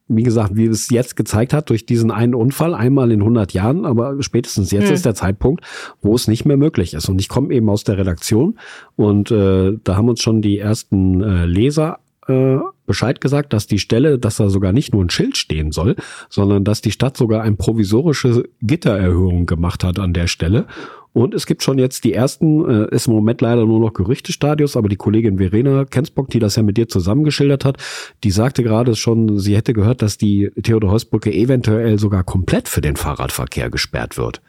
[0.08, 3.86] wie gesagt, wie es jetzt gezeigt hat, durch diesen einen Unfall, einmal in 100 Jahren,
[3.86, 4.94] aber spätestens jetzt Hm.
[4.94, 5.64] ist der Zeitpunkt,
[6.02, 7.08] wo es nicht mehr möglich ist.
[7.08, 8.58] Und ich komme eben aus der Redaktion
[8.96, 13.78] und äh, da haben uns schon die ersten äh, Leser äh, Bescheid gesagt, dass die
[13.78, 15.96] Stelle, dass da sogar nicht nur ein Schild stehen soll,
[16.28, 20.66] sondern dass die Stadt sogar eine provisorische Gittererhöhung gemacht hat an der Stelle.
[21.12, 24.76] Und es gibt schon jetzt die ersten, äh, ist im Moment leider nur noch Gerüchtestadius,
[24.76, 27.78] aber die Kollegin Verena Kensbock, die das ja mit dir zusammengeschildert hat,
[28.22, 32.96] die sagte gerade schon, sie hätte gehört, dass die Theodor-Heuss-Brücke eventuell sogar komplett für den
[32.96, 34.42] Fahrradverkehr gesperrt wird.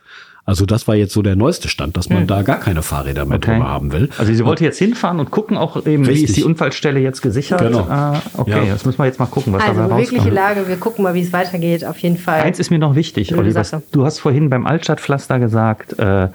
[0.48, 3.36] Also das war jetzt so der neueste Stand, dass man da gar keine Fahrräder mehr
[3.38, 3.52] Okay.
[3.56, 4.10] drüber haben will.
[4.18, 6.30] Also sie wollte jetzt hinfahren und gucken auch eben, wie Richtig.
[6.30, 7.60] ist die Unfallstelle jetzt gesichert.
[7.60, 7.82] Genau.
[7.90, 8.74] Ah, okay, Ja.
[8.74, 10.34] das müssen wir jetzt mal gucken, was Also wirkliche rauskommt.
[10.34, 12.40] Lage, wir gucken mal, wie es weitergeht, auf jeden Fall.
[12.40, 13.84] Eins ist mir noch wichtig, Blöde was, Sache.
[13.92, 16.30] du hast vorhin beim Altstadtpflaster gesagt, äh,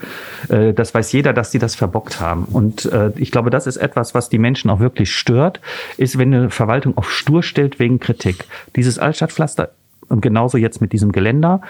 [0.51, 2.44] äh, das weiß jeder, dass die das verbockt haben.
[2.44, 5.61] Und äh, ich glaube, das ist etwas, was die Menschen auch wirklich stört,
[5.96, 8.44] ist, wenn eine Verwaltung auf stur stellt wegen Kritik.
[8.77, 9.70] Dieses Altstadtpflaster
[10.08, 11.60] und genauso jetzt mit diesem Geländer,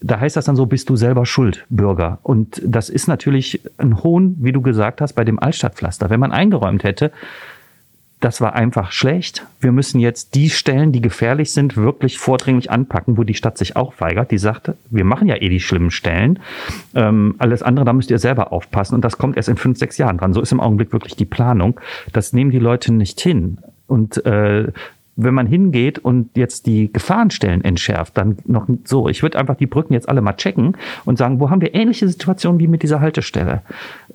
[0.00, 2.18] da heißt das dann so, bist du selber schuld, Bürger.
[2.22, 6.10] Und das ist natürlich ein Hohn, wie du gesagt hast, bei dem Altstadtpflaster.
[6.10, 7.12] Wenn man eingeräumt hätte,
[8.22, 9.46] das war einfach schlecht.
[9.60, 13.74] Wir müssen jetzt die Stellen, die gefährlich sind, wirklich vordringlich anpacken, wo die Stadt sich
[13.74, 14.30] auch weigert.
[14.30, 16.38] Die sagte, wir machen ja eh die schlimmen Stellen.
[16.94, 18.94] Ähm, alles andere, da müsst ihr selber aufpassen.
[18.94, 20.34] Und das kommt erst in fünf, sechs Jahren dran.
[20.34, 21.80] So ist im Augenblick wirklich die Planung.
[22.12, 23.58] Das nehmen die Leute nicht hin.
[23.88, 24.68] Und äh,
[25.16, 29.66] wenn man hingeht und jetzt die Gefahrenstellen entschärft, dann noch so, ich würde einfach die
[29.66, 33.00] Brücken jetzt alle mal checken und sagen, wo haben wir ähnliche Situationen wie mit dieser
[33.00, 33.62] Haltestelle?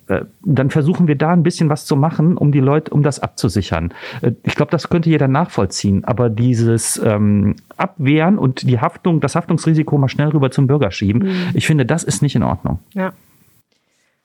[0.08, 3.20] Äh, Dann versuchen wir da ein bisschen was zu machen, um die Leute, um das
[3.20, 3.94] abzusichern.
[4.22, 9.36] Äh, Ich glaube, das könnte jeder nachvollziehen, aber dieses ähm, Abwehren und die Haftung, das
[9.36, 12.80] Haftungsrisiko mal schnell rüber zum Bürger schieben, ich finde, das ist nicht in Ordnung.
[12.94, 13.14] Ja.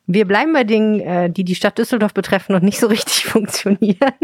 [0.07, 4.15] Wir bleiben bei Dingen, äh, die die Stadt Düsseldorf betreffen und nicht so richtig funktionieren.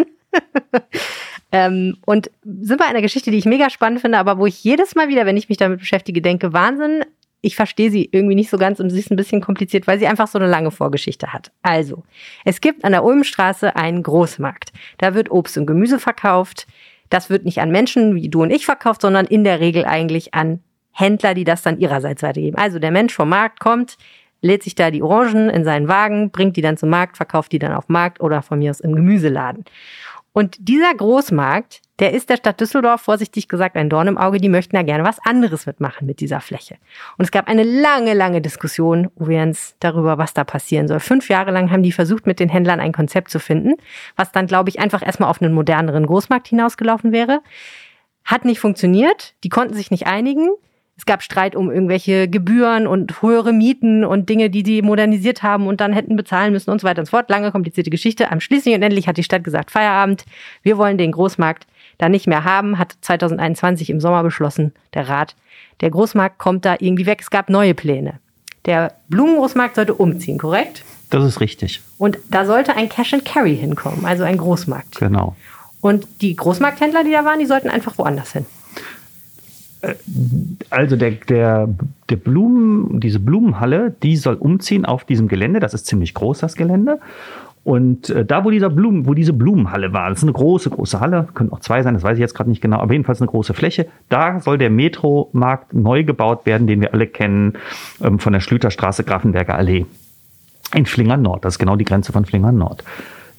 [1.53, 4.95] Ähm, und sind bei einer Geschichte, die ich mega spannend finde, aber wo ich jedes
[4.95, 7.05] Mal wieder, wenn ich mich damit beschäftige, denke, Wahnsinn,
[7.41, 10.07] ich verstehe sie irgendwie nicht so ganz und sie ist ein bisschen kompliziert, weil sie
[10.07, 11.53] einfach so eine lange Vorgeschichte hat.
[11.63, 12.03] Also,
[12.45, 14.73] es gibt an der Ulmstraße einen Großmarkt.
[14.99, 16.67] Da wird Obst und Gemüse verkauft.
[17.11, 20.35] Das wird nicht an Menschen wie du und ich verkauft, sondern in der Regel eigentlich
[20.35, 20.61] an
[20.93, 22.59] Händler, die das dann ihrerseits weitergeben.
[22.59, 23.97] Also der Mensch vom Markt kommt,
[24.43, 27.59] lädt sich da die Orangen in seinen Wagen, bringt die dann zum Markt, verkauft die
[27.59, 29.65] dann auf Markt oder von mir aus im Gemüseladen.
[30.38, 34.38] Und dieser Großmarkt, der ist der Stadt Düsseldorf, vorsichtig gesagt, ein Dorn im Auge.
[34.38, 36.77] Die möchten da gerne was anderes mitmachen mit dieser Fläche.
[37.16, 41.01] Und es gab eine lange, lange Diskussion übrigens darüber, was da passieren soll.
[41.01, 43.74] Fünf Jahre lang haben die versucht, mit den Händlern ein Konzept zu finden,
[44.14, 47.40] was dann, glaube ich, einfach erstmal auf einen moderneren Großmarkt hinausgelaufen wäre.
[48.24, 49.35] Hat nicht funktioniert.
[49.42, 50.51] Die konnten sich nicht einigen.
[50.99, 55.69] Es gab Streit um irgendwelche Gebühren und höhere Mieten und Dinge, die die modernisiert haben
[55.69, 57.31] und dann hätten bezahlen müssen und so weiter und so fort.
[57.31, 58.33] Lange komplizierte Geschichte.
[58.33, 60.25] Am schließlich und endlich hat die Stadt gesagt, Feierabend,
[60.63, 65.37] wir wollen den Großmarkt da nicht mehr haben, hat 2021 im Sommer beschlossen, der Rat.
[65.81, 67.21] Der Großmarkt kommt da irgendwie weg.
[67.21, 68.19] Es gab neue Pläne.
[68.67, 70.85] Der Blumengroßmarkt sollte umziehen, korrekt?
[71.11, 71.81] Das ist richtig.
[71.97, 74.97] Und da sollte ein Cash and Carry hinkommen, also ein Großmarkt.
[74.97, 75.37] Genau.
[75.81, 78.47] Und die Großmarkthändler, die da waren, die sollten einfach woanders hin.
[80.71, 81.69] Also der, der,
[82.09, 85.61] der Blumen, diese Blumenhalle, die soll umziehen auf diesem Gelände.
[85.61, 86.99] Das ist ziemlich groß, das Gelände.
[87.64, 91.01] Und äh, da, wo dieser Blumen, wo diese Blumenhalle war, das ist eine große, große
[91.01, 93.29] Halle, können auch zwei sein, das weiß ich jetzt gerade nicht genau, aber jedenfalls eine
[93.29, 93.87] große Fläche.
[94.09, 97.59] Da soll der Metromarkt neu gebaut werden, den wir alle kennen,
[98.03, 99.85] ähm, von der Schlüterstraße, Grafenberger Allee.
[100.75, 102.85] In Flingern Nord, das ist genau die Grenze von Flingern Nord.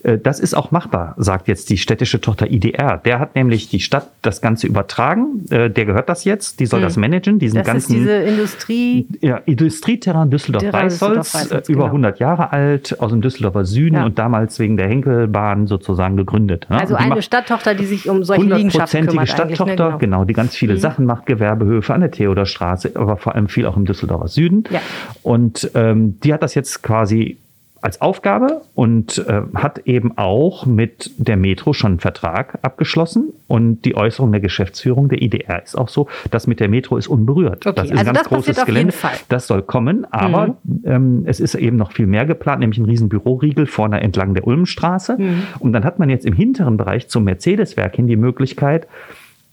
[0.03, 2.97] Äh, das ist auch machbar, sagt jetzt die städtische Tochter IDR.
[2.97, 5.45] Der hat nämlich die Stadt das Ganze übertragen.
[5.49, 6.59] Äh, der gehört das jetzt.
[6.59, 6.87] Die soll hm.
[6.87, 7.39] das managen.
[7.39, 9.07] Diesen das ganzen, ist diese Industrie.
[9.21, 11.85] Ja, Industrieterrain Düsseldorf-Weißholz, Düsseldorf äh, über genau.
[11.85, 14.05] 100 Jahre alt, aus dem Düsseldorfer Süden Ja.
[14.05, 16.67] und damals wegen der Henkelbahn sozusagen gegründet.
[16.69, 16.79] ne?
[16.79, 19.17] Also eine Stadttochter, die sich um solche Liegenschaften kümmert.
[19.17, 19.75] eigentlich, Stadttochter, ne?
[19.75, 19.97] Genau.
[19.97, 23.77] genau, die ganz viele Sachen macht, Gewerbehöfe an der Theodorstraße, aber vor allem viel auch
[23.77, 24.63] im Düsseldorfer Süden.
[24.69, 24.81] Ja.
[25.23, 27.37] Und ähm, die hat das jetzt quasi
[27.81, 33.33] als Aufgabe und äh, hat eben auch mit der Metro schon einen Vertrag abgeschlossen.
[33.47, 37.07] Und die Äußerung der Geschäftsführung der IDR ist auch so, das mit der Metro ist
[37.07, 37.65] unberührt.
[37.65, 38.93] Okay, das ist ein also ganz das großes Gelände.
[39.29, 43.09] Das soll kommen, aber ähm, es ist eben noch viel mehr geplant, nämlich ein riesen
[43.09, 45.17] Büroriegel vorne entlang der Ulmstraße.
[45.17, 45.43] Mhm.
[45.59, 48.87] Und dann hat man jetzt im hinteren Bereich zum Mercedes-Werk hin die Möglichkeit,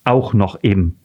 [0.05, 0.97] auch noch eben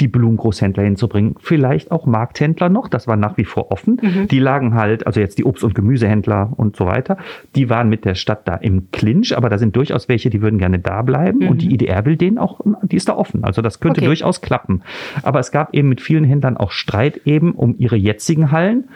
[0.00, 1.36] die Blumengroßhändler hinzubringen.
[1.40, 4.00] Vielleicht auch Markthändler noch, das war nach wie vor offen.
[4.02, 4.28] Mhm.
[4.28, 7.18] Die lagen halt, also jetzt die Obst- und Gemüsehändler und so weiter,
[7.54, 10.58] die waren mit der Stadt da im Clinch, aber da sind durchaus welche, die würden
[10.58, 13.44] gerne da bleiben und die IDR will denen auch, die ist da offen.
[13.44, 14.04] Also das könnte Mhm.
[14.04, 14.06] Okay.
[14.06, 14.82] durchaus klappen.
[15.22, 18.88] Aber es gab eben mit vielen Händlern auch Streit eben um ihre jetzigen Hallen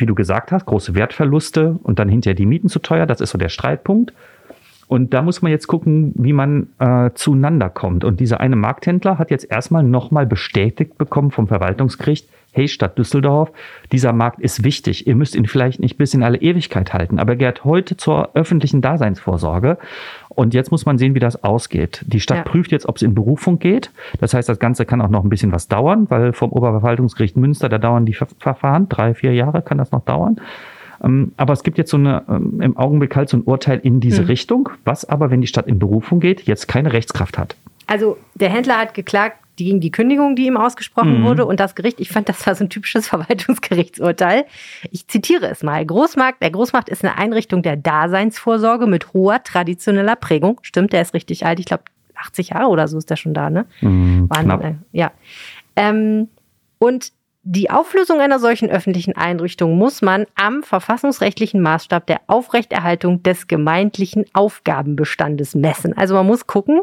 [0.00, 3.04] wie du gesagt hast, große Wertverluste und dann hinterher die Mieten zu teuer.
[3.04, 4.12] Das ist so der Streitpunkt.
[4.88, 8.04] Und da muss man jetzt gucken, wie man äh, zueinander kommt.
[8.04, 13.52] Und dieser eine Markthändler hat jetzt erstmal nochmal bestätigt bekommen vom Verwaltungsgericht, hey Stadt Düsseldorf,
[13.92, 15.06] dieser Markt ist wichtig.
[15.06, 18.30] Ihr müsst ihn vielleicht nicht bis in alle Ewigkeit halten, aber er gehört heute zur
[18.34, 19.76] öffentlichen Daseinsvorsorge.
[20.30, 22.04] Und jetzt muss man sehen, wie das ausgeht.
[22.06, 22.42] Die Stadt Ja.
[22.44, 23.90] prüft jetzt, ob es in Berufung geht.
[24.20, 27.68] Das heißt, das Ganze kann auch noch ein bisschen was dauern, weil vom Oberverwaltungsgericht Münster,
[27.68, 30.40] da dauern die Ver Verfahren, drei, vier Jahre kann das noch dauern.
[31.02, 34.00] Ähm, Aber es gibt jetzt so eine, ähm, im Augenblick halt so ein Urteil in
[34.00, 37.56] diese Richtung, was aber, wenn die Stadt in Berufung geht, jetzt keine Rechtskraft hat.
[37.86, 41.44] Also der Händler hat geklagt gegen die Kündigung, die ihm ausgesprochen wurde.
[41.44, 44.44] Und das Gericht, ich fand, das war so ein typisches Verwaltungsgerichtsurteil.
[44.92, 45.84] Ich zitiere es mal.
[45.84, 50.60] Großmarkt, der Großmarkt ist eine Einrichtung der Daseinsvorsorge mit hoher traditioneller Prägung.
[50.62, 51.58] Stimmt, der ist richtig alt.
[51.58, 51.82] Ich glaube,
[52.14, 53.66] 80 Jahre oder so ist der schon da, ne?
[53.80, 54.64] Wahnsinn, knapp.
[54.64, 55.12] äh, ja.
[55.76, 56.28] Ähm,
[56.78, 57.12] und
[57.50, 64.26] die Auflösung einer solchen öffentlichen Einrichtung muss man am verfassungsrechtlichen Maßstab der Aufrechterhaltung des gemeindlichen
[64.34, 65.96] Aufgabenbestandes messen.
[65.96, 66.82] Also man muss gucken,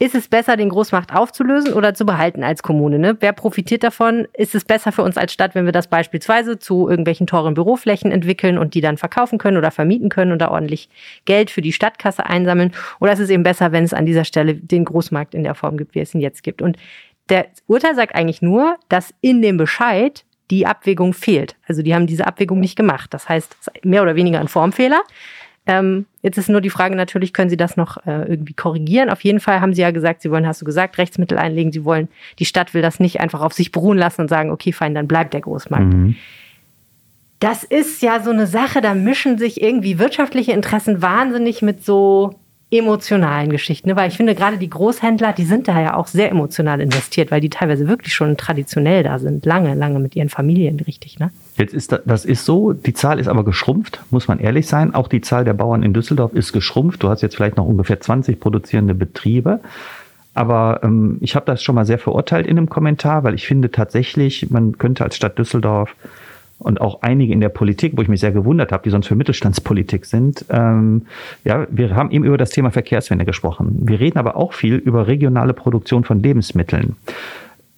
[0.00, 2.98] ist es besser, den Großmarkt aufzulösen oder zu behalten als Kommune?
[2.98, 3.16] Ne?
[3.20, 4.26] Wer profitiert davon?
[4.32, 8.10] Ist es besser für uns als Stadt, wenn wir das beispielsweise zu irgendwelchen teuren Büroflächen
[8.10, 10.88] entwickeln und die dann verkaufen können oder vermieten können und da ordentlich
[11.24, 12.72] Geld für die Stadtkasse einsammeln?
[12.98, 15.76] Oder ist es eben besser, wenn es an dieser Stelle den Großmarkt in der Form
[15.76, 16.62] gibt, wie es ihn jetzt gibt?
[16.62, 16.78] Und
[17.28, 21.56] der Urteil sagt eigentlich nur, dass in dem Bescheid die Abwägung fehlt.
[21.66, 23.14] Also die haben diese Abwägung nicht gemacht.
[23.14, 25.02] Das heißt, es ist mehr oder weniger ein Formfehler.
[25.64, 29.10] Ähm, jetzt ist nur die Frage natürlich, können Sie das noch äh, irgendwie korrigieren?
[29.10, 31.70] Auf jeden Fall haben Sie ja gesagt, Sie wollen, hast du gesagt, Rechtsmittel einlegen.
[31.70, 32.08] Sie wollen,
[32.38, 35.06] die Stadt will das nicht einfach auf sich beruhen lassen und sagen, okay, fein, dann
[35.06, 35.94] bleibt der Großmarkt.
[37.38, 42.34] Das ist ja so eine Sache, da mischen sich irgendwie wirtschaftliche Interessen wahnsinnig mit so
[42.72, 43.90] emotionalen Geschichten.
[43.90, 43.96] Ne?
[43.96, 47.42] Weil ich finde, gerade die Großhändler, die sind da ja auch sehr emotional investiert, weil
[47.42, 49.44] die teilweise wirklich schon traditionell da sind.
[49.44, 51.30] Lange, lange mit ihren Familien, richtig, ne?
[51.58, 54.94] Jetzt ist da, das ist so, die Zahl ist aber geschrumpft, muss man ehrlich sein.
[54.94, 57.02] Auch die Zahl der Bauern in Düsseldorf ist geschrumpft.
[57.02, 59.60] Du hast jetzt vielleicht noch ungefähr 20 produzierende Betriebe.
[60.32, 63.70] Aber ähm, ich habe das schon mal sehr verurteilt in einem Kommentar, weil ich finde
[63.70, 65.94] tatsächlich, man könnte als Stadt Düsseldorf
[66.62, 69.16] und auch einige in der Politik, wo ich mich sehr gewundert habe, die sonst für
[69.16, 70.44] Mittelstandspolitik sind.
[70.48, 71.02] Ähm,
[71.44, 73.78] ja, wir haben eben über das Thema Verkehrswende gesprochen.
[73.82, 76.96] Wir reden aber auch viel über regionale Produktion von Lebensmitteln.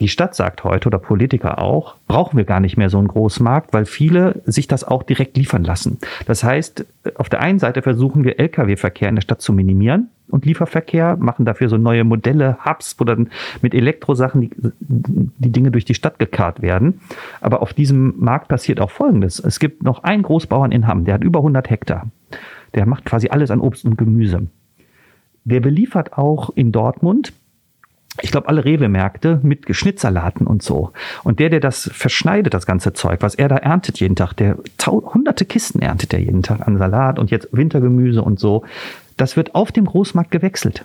[0.00, 3.72] Die Stadt sagt heute oder Politiker auch, brauchen wir gar nicht mehr so einen Großmarkt,
[3.72, 5.98] weil viele sich das auch direkt liefern lassen.
[6.26, 10.46] Das heißt, auf der einen Seite versuchen wir Lkw-Verkehr in der Stadt zu minimieren und
[10.46, 13.30] Lieferverkehr, machen dafür so neue Modelle, Hubs, wo dann
[13.62, 17.00] mit Elektrosachen die, die Dinge durch die Stadt gekarrt werden.
[17.40, 19.38] Aber auf diesem Markt passiert auch Folgendes.
[19.38, 22.11] Es gibt noch einen Großbauern in Hamm, der hat über 100 Hektar.
[22.74, 24.48] Der macht quasi alles an Obst und Gemüse.
[25.44, 27.33] Der beliefert auch in Dortmund
[28.22, 30.92] ich glaube, alle Rewe-Märkte mit Geschnittsalaten und so.
[31.24, 34.57] Und der, der das verschneidet, das ganze Zeug, was er da erntet jeden Tag, der
[34.87, 38.64] hunderte Kisten erntet er jeden Tag an Salat und jetzt Wintergemüse und so,
[39.16, 40.85] das wird auf dem Großmarkt gewechselt.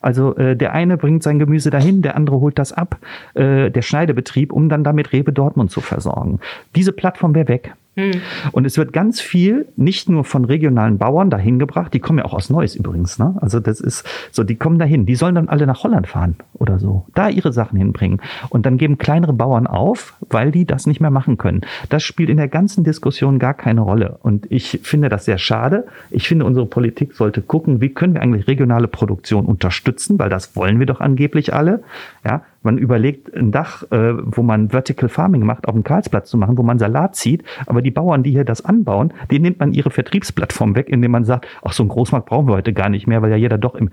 [0.00, 2.98] Also äh, der eine bringt sein Gemüse dahin, der andere holt das ab,
[3.34, 6.40] äh, der Schneidebetrieb, um dann damit Rewe Dortmund zu versorgen.
[6.76, 7.74] Diese Plattform wäre weg.
[7.96, 8.12] Hm.
[8.52, 12.24] Und es wird ganz viel nicht nur von regionalen Bauern dahin gebracht, die kommen ja
[12.24, 13.36] auch aus Neuss übrigens, ne?
[13.40, 16.78] Also das ist so, die kommen dahin, die sollen dann alle nach Holland fahren oder
[16.78, 18.20] so, da ihre Sachen hinbringen.
[18.48, 21.62] Und dann geben kleinere Bauern auf, weil die das nicht mehr machen können.
[21.88, 24.18] Das spielt in der ganzen Diskussion gar keine Rolle.
[24.22, 25.86] Und ich finde das sehr schade.
[26.10, 30.56] Ich finde, unsere Politik sollte gucken, wie können wir eigentlich regionale Produktion unterstützen, weil das
[30.56, 31.82] wollen wir doch angeblich alle.
[32.24, 36.36] Ja, man überlegt, ein Dach, äh, wo man Vertical Farming macht, auf dem Karlsplatz zu
[36.36, 37.44] machen, wo man Salat zieht.
[37.66, 41.24] Aber die Bauern, die hier das anbauen, denen nimmt man ihre Vertriebsplattform weg, indem man
[41.24, 43.74] sagt, ach, so ein Großmarkt brauchen wir heute gar nicht mehr, weil ja jeder doch
[43.74, 43.90] im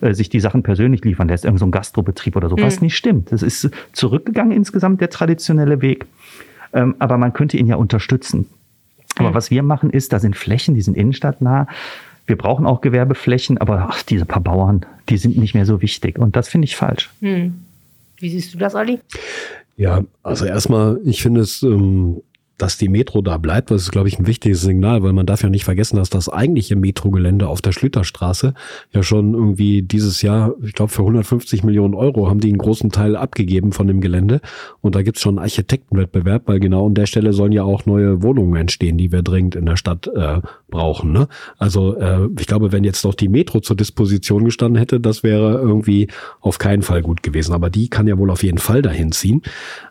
[0.00, 2.62] äh, sich die Sachen persönlich liefern lässt, irgend so ein Gastrobetrieb oder so, mhm.
[2.62, 3.32] was nicht stimmt.
[3.32, 6.06] Das ist zurückgegangen insgesamt der traditionelle Weg.
[6.72, 8.46] Ähm, aber man könnte ihn ja unterstützen.
[9.16, 9.34] Aber mhm.
[9.34, 11.66] was wir machen ist, da sind Flächen, die sind innenstadtnah.
[12.26, 16.18] Wir brauchen auch Gewerbeflächen, aber ach, diese paar Bauern, die sind nicht mehr so wichtig.
[16.18, 17.10] Und das finde ich falsch.
[17.20, 17.54] Mhm.
[18.20, 19.00] Wie siehst du das, Olli?
[19.76, 22.22] Ja, also erstmal, ich finde es ähm,
[22.58, 25.42] dass die Metro da bleibt, das ist, glaube ich, ein wichtiges Signal, weil man darf
[25.42, 28.54] ja nicht vergessen, dass das eigentliche Metrogelände auf der Schlüterstraße
[28.92, 32.90] ja schon irgendwie dieses Jahr, ich glaube, für 150 Millionen Euro haben die einen großen
[32.90, 34.40] Teil abgegeben von dem Gelände.
[34.80, 38.22] Und da gibt's schon einen Architektenwettbewerb, weil genau an der Stelle sollen ja auch neue
[38.22, 41.12] Wohnungen entstehen, die wir dringend in der Stadt äh, brauchen.
[41.12, 41.28] Ne?
[41.58, 45.58] Also äh, ich glaube, wenn jetzt noch die Metro zur Disposition gestanden hätte, das wäre
[45.58, 46.08] irgendwie
[46.40, 47.54] auf keinen Fall gut gewesen.
[47.54, 49.42] Aber die kann ja wohl auf jeden Fall dahin ziehen.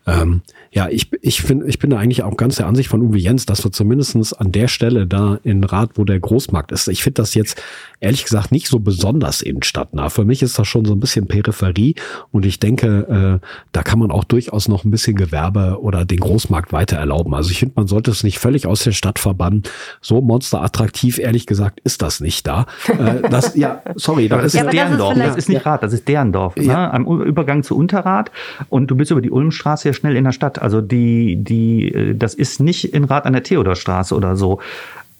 [0.05, 3.17] Ähm, ja, ich, ich, find, ich bin da eigentlich auch ganz der Ansicht von Uwe
[3.17, 6.87] Jens, dass wir zumindestens an der Stelle da in Rad, wo der Großmarkt ist.
[6.87, 7.61] Ich finde das jetzt
[7.99, 10.09] ehrlich gesagt nicht so besonders innenstadtnah.
[10.09, 11.95] Für mich ist das schon so ein bisschen Peripherie
[12.31, 16.19] und ich denke, äh, da kann man auch durchaus noch ein bisschen Gewerbe oder den
[16.19, 17.33] Großmarkt weiter erlauben.
[17.33, 19.63] Also ich finde, man sollte es nicht völlig aus der Stadt verbannen.
[20.01, 22.65] So monsterattraktiv, ehrlich gesagt, ist das nicht da.
[22.87, 25.17] Äh, das, ja, sorry, das, ja, ist deren Dorf.
[25.17, 26.55] Das ist nicht Rad, das ist deren Dorf.
[26.57, 26.63] Ja.
[26.63, 26.93] Ne?
[26.93, 28.31] Am Übergang zu Unterrad
[28.69, 30.61] und du bist über die Ulmstraße ja schnell in der Stadt.
[30.61, 34.59] Also die, die, äh, das ist nicht in Rad an der Theodorstraße oder so.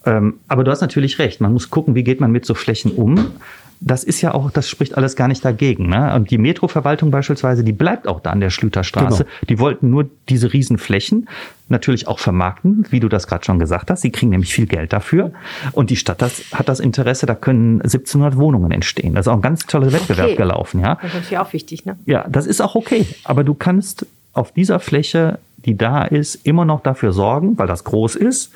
[0.04, 1.40] Ähm, aber du hast natürlich recht.
[1.40, 3.32] Man muss gucken, wie geht man mit so Flächen um.
[3.80, 5.88] Das ist ja auch, das spricht alles gar nicht dagegen.
[5.88, 6.12] Ne?
[6.14, 9.24] Und die Metroverwaltung beispielsweise, die bleibt auch da an der Schlüterstraße.
[9.24, 9.36] Genau.
[9.48, 11.28] Die wollten nur diese Riesenflächen
[11.68, 14.00] natürlich auch vermarkten, wie du das gerade schon gesagt hast.
[14.00, 15.32] Sie kriegen nämlich viel Geld dafür.
[15.72, 19.14] Und die Stadt das, hat das Interesse, da können 1700 Wohnungen entstehen.
[19.14, 20.36] Das ist auch ein ganz toller Wettbewerb okay.
[20.36, 20.80] gelaufen.
[20.80, 20.96] Ja?
[20.96, 21.84] Das ist natürlich auch wichtig.
[21.84, 21.96] Ne?
[22.06, 23.06] Ja, das ist auch okay.
[23.22, 27.84] Aber du kannst auf dieser Fläche, die da ist, immer noch dafür sorgen, weil das
[27.84, 28.52] groß ist,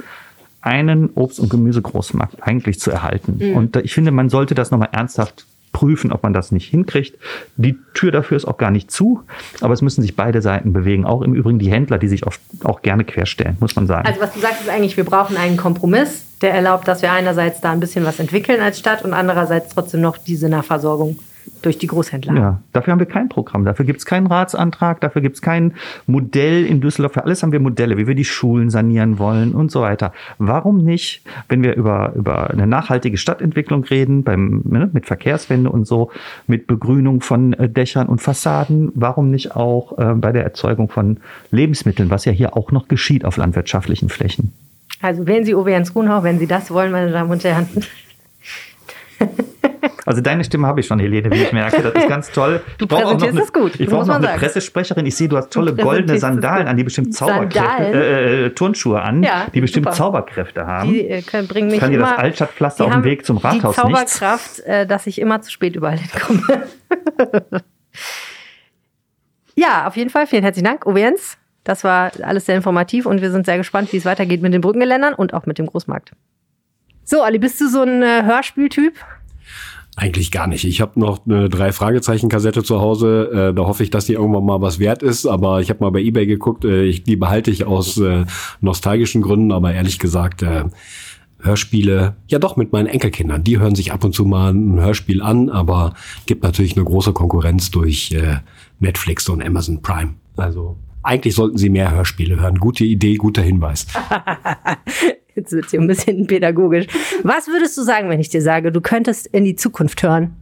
[0.60, 3.38] einen Obst- und Gemüsegroßmarkt eigentlich zu erhalten.
[3.40, 3.56] Mhm.
[3.56, 7.18] Und ich finde, man sollte das nochmal ernsthaft prüfen, ob man das nicht hinkriegt.
[7.56, 9.22] Die Tür dafür ist auch gar nicht zu,
[9.60, 11.04] aber es müssen sich beide Seiten bewegen.
[11.04, 14.06] Auch im Übrigen die Händler, die sich oft auch gerne querstellen, muss man sagen.
[14.06, 17.60] Also was du sagst, ist eigentlich, wir brauchen einen Kompromiss, der erlaubt, dass wir einerseits
[17.60, 21.18] da ein bisschen was entwickeln als Stadt und andererseits trotzdem noch diese Nahversorgung
[21.62, 22.34] durch die Großhändler.
[22.34, 25.74] Ja, dafür haben wir kein Programm, dafür gibt es keinen Ratsantrag, dafür gibt es kein
[26.06, 27.12] Modell in Düsseldorf.
[27.12, 30.12] Für alles haben wir Modelle, wie wir die Schulen sanieren wollen und so weiter.
[30.38, 35.86] Warum nicht, wenn wir über, über eine nachhaltige Stadtentwicklung reden, beim, ne, mit Verkehrswende und
[35.86, 36.10] so,
[36.46, 41.18] mit Begrünung von äh, Dächern und Fassaden, warum nicht auch äh, bei der Erzeugung von
[41.50, 44.52] Lebensmitteln, was ja hier auch noch geschieht auf landwirtschaftlichen Flächen?
[45.00, 47.68] Also wählen Sie Uwe Jens Grunhau, wenn Sie das wollen, meine Damen und Herren.
[50.04, 51.82] Also deine Stimme habe ich schon, Helene, wie ich merke.
[51.82, 52.60] Das ist ganz toll.
[52.78, 53.78] Du präsentierst es gut.
[53.78, 54.38] Ich brauche noch eine sagen.
[54.38, 55.06] Pressesprecherin.
[55.06, 59.22] Ich sehe, du hast tolle goldene Sandalen an, die bestimmt Zauberkräfte, äh, äh, Turnschuhe an,
[59.22, 59.96] ja, die bestimmt super.
[59.96, 60.92] Zauberkräfte haben.
[60.92, 63.80] Die äh, können, bringen mich Kann dir das Altstadtpflaster auf dem Weg zum Rathaus Die
[63.80, 66.42] Zauberkraft, äh, dass ich immer zu spät überall hinkomme.
[69.54, 70.26] ja, auf jeden Fall.
[70.26, 71.14] Vielen herzlichen Dank, Uwe
[71.64, 74.60] Das war alles sehr informativ und wir sind sehr gespannt, wie es weitergeht mit den
[74.60, 76.12] Brückengeländern und auch mit dem Großmarkt.
[77.04, 78.94] So, Ali, bist du so ein äh, Hörspieltyp?
[79.94, 80.64] Eigentlich gar nicht.
[80.64, 83.50] Ich habe noch eine drei Fragezeichen Kassette zu Hause.
[83.50, 85.26] Äh, da hoffe ich, dass die irgendwann mal was wert ist.
[85.26, 86.64] Aber ich habe mal bei eBay geguckt.
[86.64, 88.24] Äh, ich, die behalte ich aus äh,
[88.60, 89.52] nostalgischen Gründen.
[89.52, 90.64] Aber ehrlich gesagt, äh,
[91.40, 93.44] Hörspiele, ja doch mit meinen Enkelkindern.
[93.44, 97.12] Die hören sich ab und zu mal ein Hörspiel an, aber gibt natürlich eine große
[97.12, 98.36] Konkurrenz durch äh,
[98.78, 100.14] Netflix und Amazon Prime.
[100.36, 102.58] Also eigentlich sollten sie mehr Hörspiele hören.
[102.58, 103.86] Gute Idee, guter Hinweis.
[105.34, 106.86] Jetzt wird hier ein bisschen pädagogisch.
[107.22, 110.36] Was würdest du sagen, wenn ich dir sage, du könntest in die Zukunft hören?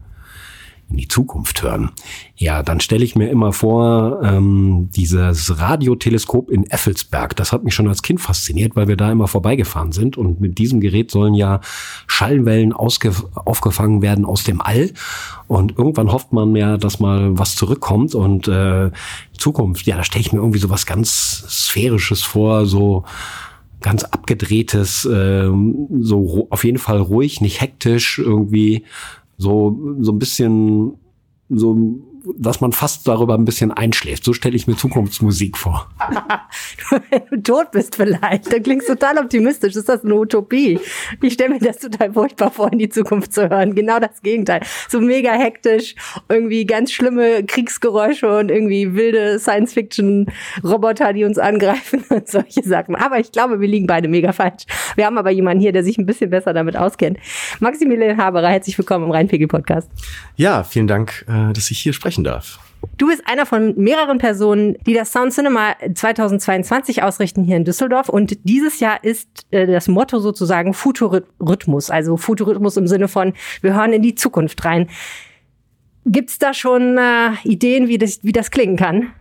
[0.91, 1.91] In die Zukunft hören.
[2.37, 7.75] Ja, dann stelle ich mir immer vor, ähm, dieses Radioteleskop in Effelsberg, das hat mich
[7.75, 10.17] schon als Kind fasziniert, weil wir da immer vorbeigefahren sind.
[10.17, 11.61] Und mit diesem Gerät sollen ja
[12.07, 14.91] Schallwellen aufgefangen werden aus dem All.
[15.47, 18.15] Und irgendwann hofft man ja, dass mal was zurückkommt.
[18.15, 18.91] Und äh,
[19.37, 23.05] Zukunft, ja, da stelle ich mir irgendwie so was ganz Sphärisches vor, so
[23.81, 25.51] ganz abgedrehtes, äh,
[26.01, 28.85] so auf jeden Fall ruhig, nicht hektisch irgendwie
[29.41, 30.93] so, so ein bisschen,
[31.49, 31.75] so
[32.37, 34.25] dass man fast darüber ein bisschen einschläft.
[34.25, 35.89] So stelle ich mir Zukunftsmusik vor.
[37.11, 39.77] Wenn du tot bist vielleicht, dann klingst total optimistisch.
[39.77, 40.79] Ist das eine Utopie?
[41.23, 43.75] Ich stelle mir das total furchtbar vor, in die Zukunft zu hören.
[43.75, 44.61] Genau das Gegenteil.
[44.89, 45.95] So mega hektisch,
[46.29, 52.97] irgendwie ganz schlimme Kriegsgeräusche und irgendwie wilde Science-Fiction-Roboter, die uns angreifen und solche Sachen.
[52.97, 54.65] Aber ich glaube, wir liegen beide mega falsch.
[54.97, 57.19] Wir haben aber jemanden hier, der sich ein bisschen besser damit auskennt.
[57.61, 59.91] Maximilian Haberer, herzlich willkommen im Rheinpegel-Podcast.
[60.37, 62.59] Ja, vielen Dank, äh, dass ich hier sprechen sprechen darf.
[62.97, 68.09] Du bist einer von mehreren Personen, die das Sound Cinema 2022 ausrichten hier in Düsseldorf.
[68.09, 71.91] Und dieses Jahr ist äh, das Motto sozusagen Futurrhythmus.
[71.91, 74.89] Also Futurrhythmus im Sinne von, wir hören in die Zukunft rein.
[76.07, 79.13] Gibt es da schon äh, Ideen, wie das, wie das klingen kann?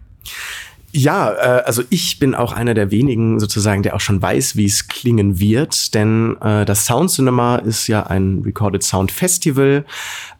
[0.92, 4.66] Ja, äh, also ich bin auch einer der wenigen sozusagen, der auch schon weiß, wie
[4.66, 9.86] es klingen wird, denn äh, das Sound Cinema ist ja ein Recorded Sound Festival,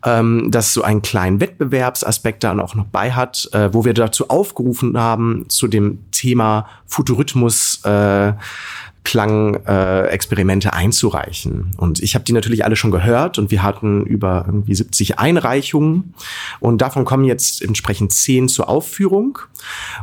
[0.04, 4.30] ähm, das so einen kleinen Wettbewerbsaspekt dann auch noch bei hat, äh, wo wir dazu
[4.30, 8.34] aufgerufen haben, zu dem Thema Futurismus äh,
[9.04, 11.72] Klangexperimente äh, einzureichen.
[11.78, 16.14] Und ich habe die natürlich alle schon gehört und wir hatten über irgendwie 70 Einreichungen
[16.60, 19.40] und davon kommen jetzt entsprechend zehn zur Aufführung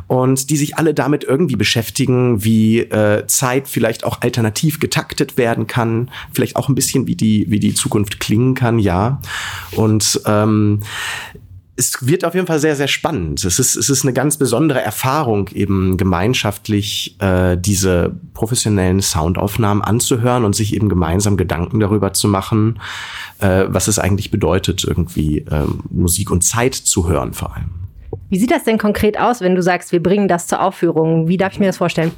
[0.07, 5.67] und die sich alle damit irgendwie beschäftigen, wie äh, Zeit vielleicht auch alternativ getaktet werden
[5.67, 9.21] kann, vielleicht auch ein bisschen wie die wie die Zukunft klingen kann, ja.
[9.71, 10.81] Und ähm,
[11.77, 13.45] es wird auf jeden Fall sehr, sehr spannend.
[13.45, 20.43] Es ist, es ist eine ganz besondere Erfahrung, eben gemeinschaftlich äh, diese professionellen Soundaufnahmen anzuhören
[20.43, 22.79] und sich eben gemeinsam Gedanken darüber zu machen,
[23.39, 27.69] äh, was es eigentlich bedeutet, irgendwie äh, Musik und Zeit zu hören vor allem.
[28.29, 31.27] Wie sieht das denn konkret aus, wenn du sagst, wir bringen das zur Aufführung?
[31.27, 32.11] Wie darf ich mir das vorstellen?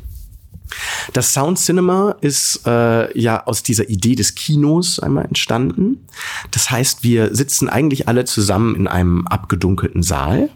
[1.13, 6.05] Das Sound Cinema ist äh, ja aus dieser Idee des Kinos einmal entstanden.
[6.51, 10.49] Das heißt, wir sitzen eigentlich alle zusammen in einem abgedunkelten Saal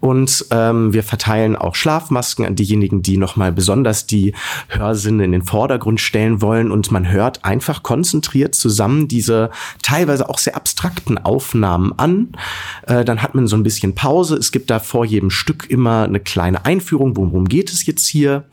[0.00, 4.34] und ähm, wir verteilen auch Schlafmasken an diejenigen, die nochmal besonders die
[4.68, 6.70] Hörsinne in den Vordergrund stellen wollen.
[6.70, 9.50] Und man hört einfach konzentriert zusammen diese
[9.82, 12.28] teilweise auch sehr abstrakten Aufnahmen an.
[12.86, 14.36] Äh, dann hat man so ein bisschen Pause.
[14.36, 18.44] Es gibt da vor jedem Stück immer eine kleine Einführung, worum geht es jetzt hier.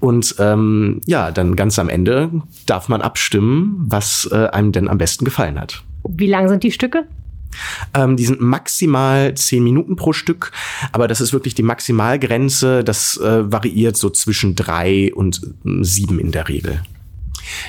[0.00, 2.30] Und ähm, ja, dann ganz am Ende
[2.66, 5.82] darf man abstimmen, was äh, einem denn am besten gefallen hat.
[6.08, 7.06] Wie lang sind die Stücke?
[7.94, 10.52] Ähm, die sind maximal zehn Minuten pro Stück,
[10.92, 12.84] aber das ist wirklich die Maximalgrenze.
[12.84, 16.80] Das äh, variiert so zwischen drei und äh, sieben in der Regel.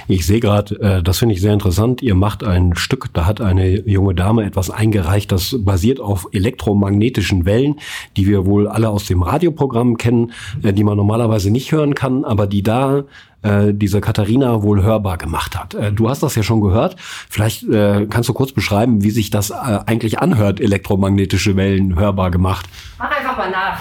[0.08, 2.02] Ich sehe gerade, äh, das finde ich sehr interessant.
[2.02, 7.46] Ihr macht ein Stück, da hat eine junge Dame etwas eingereicht, das basiert auf elektromagnetischen
[7.46, 7.76] Wellen,
[8.18, 10.32] die wir wohl alle aus dem Radioprogramm kennen,
[10.64, 13.04] äh, die man normalerweise nicht hören kann, aber die da
[13.44, 15.74] äh, diese Katharina wohl hörbar gemacht hat.
[15.74, 16.96] Äh, du hast das ja schon gehört.
[17.30, 22.30] Vielleicht äh, kannst du kurz beschreiben, wie sich das äh, eigentlich anhört, elektromagnetische Wellen hörbar
[22.32, 22.68] gemacht.
[23.00, 23.80] Mach einfach mal nach.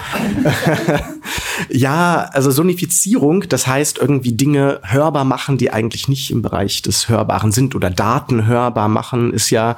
[1.69, 7.07] ja, also Sonifizierung, das heißt irgendwie Dinge hörbar machen, die eigentlich nicht im Bereich des
[7.07, 9.75] Hörbaren sind oder Daten hörbar machen, ist ja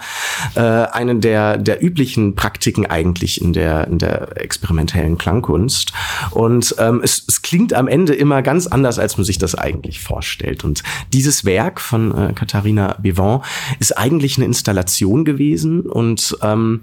[0.56, 5.92] äh, eine der, der üblichen Praktiken eigentlich in der, in der experimentellen Klangkunst.
[6.32, 9.73] Und ähm, es, es klingt am Ende immer ganz anders, als man sich das eigentlich
[9.74, 10.64] eigentlich vorstellt.
[10.64, 13.42] Und dieses Werk von äh, Katharina Bevon
[13.80, 16.82] ist eigentlich eine Installation gewesen und ähm,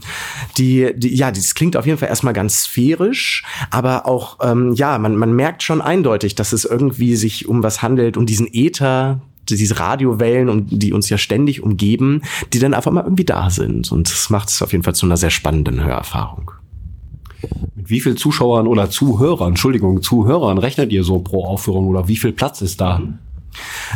[0.58, 4.98] die, die, ja, das klingt auf jeden Fall erstmal ganz sphärisch, aber auch, ähm, ja,
[4.98, 9.20] man, man merkt schon eindeutig, dass es irgendwie sich um was handelt, um diesen Äther,
[9.48, 12.22] diese Radiowellen, die uns ja ständig umgeben,
[12.52, 13.90] die dann einfach mal irgendwie da sind.
[13.90, 16.52] Und das macht es auf jeden Fall zu einer sehr spannenden Hörerfahrung.
[17.74, 22.16] Mit wie viel Zuschauern oder Zuhörern, Entschuldigung, Zuhörern rechnet ihr so pro Aufführung oder wie
[22.16, 23.00] viel Platz ist da?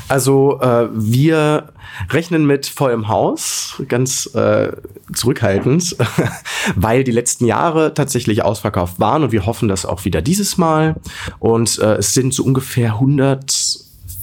[0.09, 1.73] Also äh, wir
[2.11, 4.73] rechnen mit vollem Haus, ganz äh,
[5.13, 5.97] zurückhaltend,
[6.77, 10.97] weil die letzten Jahre tatsächlich ausverkauft waren und wir hoffen das auch wieder dieses Mal.
[11.39, 12.99] Und äh, es sind so ungefähr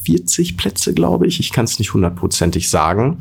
[0.01, 1.39] 140 Plätze, glaube ich.
[1.39, 3.19] Ich kann es nicht hundertprozentig sagen.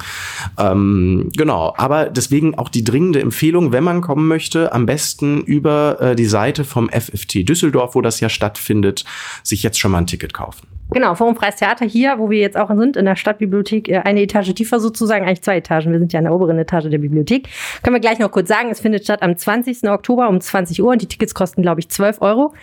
[0.58, 6.00] Ähm, genau, aber deswegen auch die dringende Empfehlung, wenn man kommen möchte, am besten über
[6.00, 9.04] äh, die Seite vom FFT Düsseldorf, wo das ja stattfindet,
[9.42, 10.66] sich jetzt schon mal ein Ticket kaufen.
[10.92, 14.22] Genau, Forum Freies Theater hier, wo wir jetzt auch sind, in der Stadtbibliothek, äh, eine
[14.22, 15.92] Etage tiefer sozusagen, eigentlich zwei Etagen.
[15.92, 17.48] Wir sind ja in der oberen Etage der Bibliothek.
[17.82, 19.88] Können wir gleich noch kurz sagen, es findet statt am 20.
[19.88, 22.54] Oktober um 20 Uhr und die Tickets kosten, glaube ich, 12 Euro.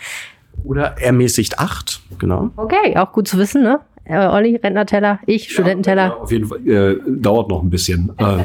[0.63, 2.49] Oder ermäßigt acht, genau.
[2.57, 3.79] Okay, auch gut zu wissen, ne?
[4.09, 6.07] Äh, Olli, Rentnerteller, ich, Studententeller.
[6.07, 6.65] Ja, auf jeden Fall.
[6.65, 8.13] Äh, dauert noch ein bisschen.
[8.17, 8.23] äh,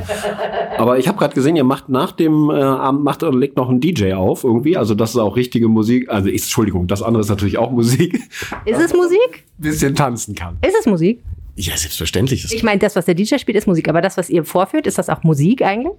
[0.77, 3.69] aber ich habe gerade gesehen, ihr macht nach dem äh, Abend, macht oder legt noch
[3.69, 4.77] einen DJ auf irgendwie.
[4.77, 6.11] Also das ist auch richtige Musik.
[6.11, 8.15] Also ich, Entschuldigung, das andere ist natürlich auch Musik.
[8.65, 9.45] Ist es Musik?
[9.59, 10.59] Bisschen tanzen kann.
[10.67, 11.23] Ist es Musik?
[11.55, 12.45] Ja, selbstverständlich.
[12.45, 14.87] Ist Ich meine, das, was der DJ spielt, ist Musik, aber das, was ihr vorführt,
[14.87, 15.93] ist das auch Musik eigentlich?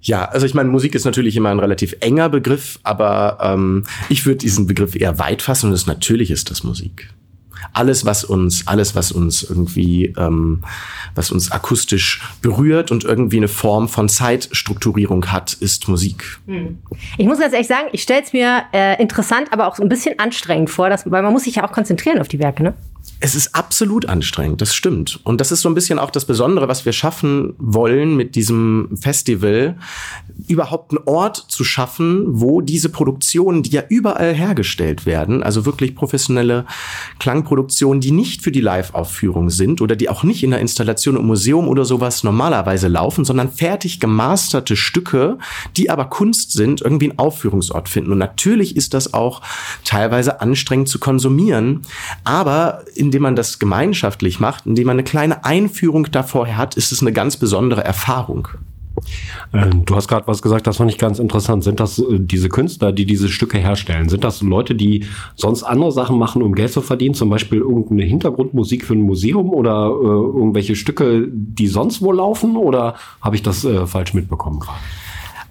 [0.00, 4.26] Ja, also ich meine, Musik ist natürlich immer ein relativ enger Begriff, aber ähm, ich
[4.26, 7.08] würde diesen Begriff eher weit fassen und es natürlich ist das Musik.
[7.72, 10.62] Alles, was uns, alles, was uns irgendwie, ähm,
[11.14, 16.40] was uns akustisch berührt und irgendwie eine Form von Zeitstrukturierung hat, ist Musik.
[17.18, 19.88] Ich muss ganz ehrlich sagen, ich stelle es mir äh, interessant, aber auch so ein
[19.88, 22.74] bisschen anstrengend vor, dass, weil man muss sich ja auch konzentrieren auf die Werke, ne?
[23.24, 25.20] Es ist absolut anstrengend, das stimmt.
[25.22, 28.88] Und das ist so ein bisschen auch das Besondere, was wir schaffen wollen mit diesem
[29.00, 29.76] Festival,
[30.48, 35.94] überhaupt einen Ort zu schaffen, wo diese Produktionen, die ja überall hergestellt werden, also wirklich
[35.94, 36.66] professionelle
[37.20, 41.24] Klangproduktionen, die nicht für die Live-Aufführung sind oder die auch nicht in der Installation im
[41.24, 45.38] Museum oder sowas normalerweise laufen, sondern fertig gemasterte Stücke,
[45.76, 48.10] die aber Kunst sind, irgendwie einen Aufführungsort finden.
[48.10, 49.42] Und natürlich ist das auch
[49.84, 51.82] teilweise anstrengend zu konsumieren,
[52.24, 57.02] aber indem man das gemeinschaftlich macht, indem man eine kleine Einführung davor hat, ist es
[57.02, 58.48] eine ganz besondere Erfahrung.
[59.52, 61.62] Ähm, du hast gerade was gesagt, das fand ich ganz interessant.
[61.62, 64.08] Sind das äh, diese Künstler, die diese Stücke herstellen?
[64.08, 65.04] Sind das Leute, die
[65.34, 67.14] sonst andere Sachen machen, um Geld zu verdienen?
[67.14, 72.56] Zum Beispiel irgendeine Hintergrundmusik für ein Museum oder äh, irgendwelche Stücke, die sonst wo laufen?
[72.56, 74.80] Oder habe ich das äh, falsch mitbekommen gerade?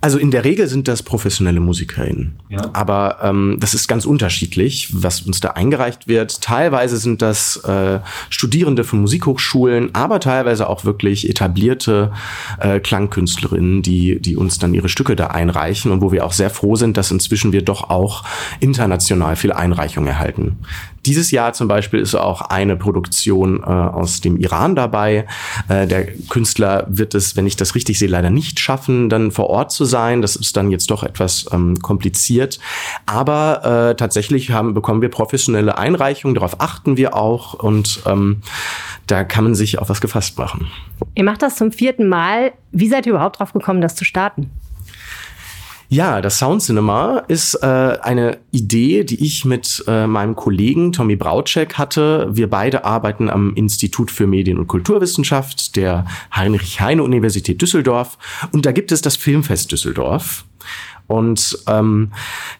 [0.01, 2.39] Also in der Regel sind das professionelle MusikerInnen.
[2.49, 2.71] Ja.
[2.73, 6.41] Aber ähm, das ist ganz unterschiedlich, was uns da eingereicht wird.
[6.41, 7.99] Teilweise sind das äh,
[8.31, 12.11] Studierende von Musikhochschulen, aber teilweise auch wirklich etablierte
[12.59, 16.49] äh, Klangkünstlerinnen, die, die uns dann ihre Stücke da einreichen und wo wir auch sehr
[16.49, 18.23] froh sind, dass inzwischen wir doch auch
[18.59, 20.57] international viele Einreichungen erhalten.
[21.05, 25.25] Dieses Jahr zum Beispiel ist auch eine Produktion äh, aus dem Iran dabei.
[25.67, 29.49] Äh, der Künstler wird es, wenn ich das richtig sehe, leider nicht schaffen, dann vor
[29.49, 30.21] Ort zu sein.
[30.21, 32.59] Das ist dann jetzt doch etwas ähm, kompliziert.
[33.05, 38.41] Aber äh, tatsächlich haben, bekommen wir professionelle Einreichungen, darauf achten wir auch und ähm,
[39.07, 40.67] da kann man sich auf was gefasst machen.
[41.15, 42.53] Ihr macht das zum vierten Mal.
[42.71, 44.49] Wie seid ihr überhaupt drauf gekommen, das zu starten?
[45.93, 51.17] Ja, das Sound Cinema ist äh, eine Idee, die ich mit äh, meinem Kollegen Tommy
[51.17, 52.29] Brautschek hatte.
[52.31, 58.17] Wir beide arbeiten am Institut für Medien- und Kulturwissenschaft der Heinrich-Heine-Universität Düsseldorf.
[58.53, 60.45] Und da gibt es das Filmfest Düsseldorf.
[61.11, 62.11] Und ähm,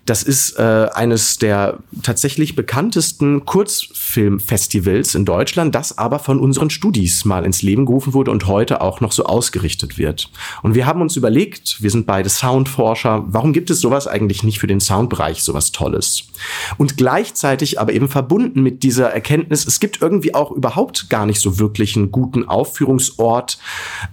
[0.06, 7.24] das ist äh, eines der tatsächlich bekanntesten Kurzfilmfestivals in Deutschland, das aber von unseren Studis
[7.24, 10.30] mal ins Leben gerufen wurde und heute auch noch so ausgerichtet wird.
[10.64, 14.60] Und wir haben uns überlegt, wir sind beide Soundforscher, warum gibt es sowas eigentlich nicht
[14.60, 16.24] für den Soundbereich, sowas Tolles?
[16.78, 21.40] Und gleichzeitig aber eben verbunden mit dieser Erkenntnis, es gibt irgendwie auch überhaupt gar nicht
[21.40, 23.60] so wirklich einen guten Aufführungsort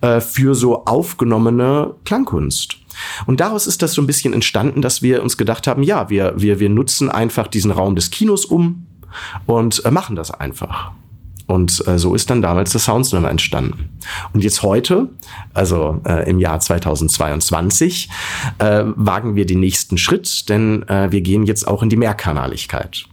[0.01, 2.79] äh, für so aufgenommene Klangkunst.
[3.27, 6.35] Und daraus ist das so ein bisschen entstanden, dass wir uns gedacht haben, ja, wir,
[6.37, 8.87] wir, wir nutzen einfach diesen Raum des Kinos um
[9.47, 10.93] und äh, machen das einfach.
[11.49, 13.89] Und äh, so ist dann damals das Soundcinema entstanden.
[14.35, 15.09] Und jetzt heute,
[15.55, 18.11] also äh, im Jahr 2022,
[18.59, 23.07] äh, wagen wir den nächsten Schritt, denn äh, wir gehen jetzt auch in die Mehrkanaligkeit.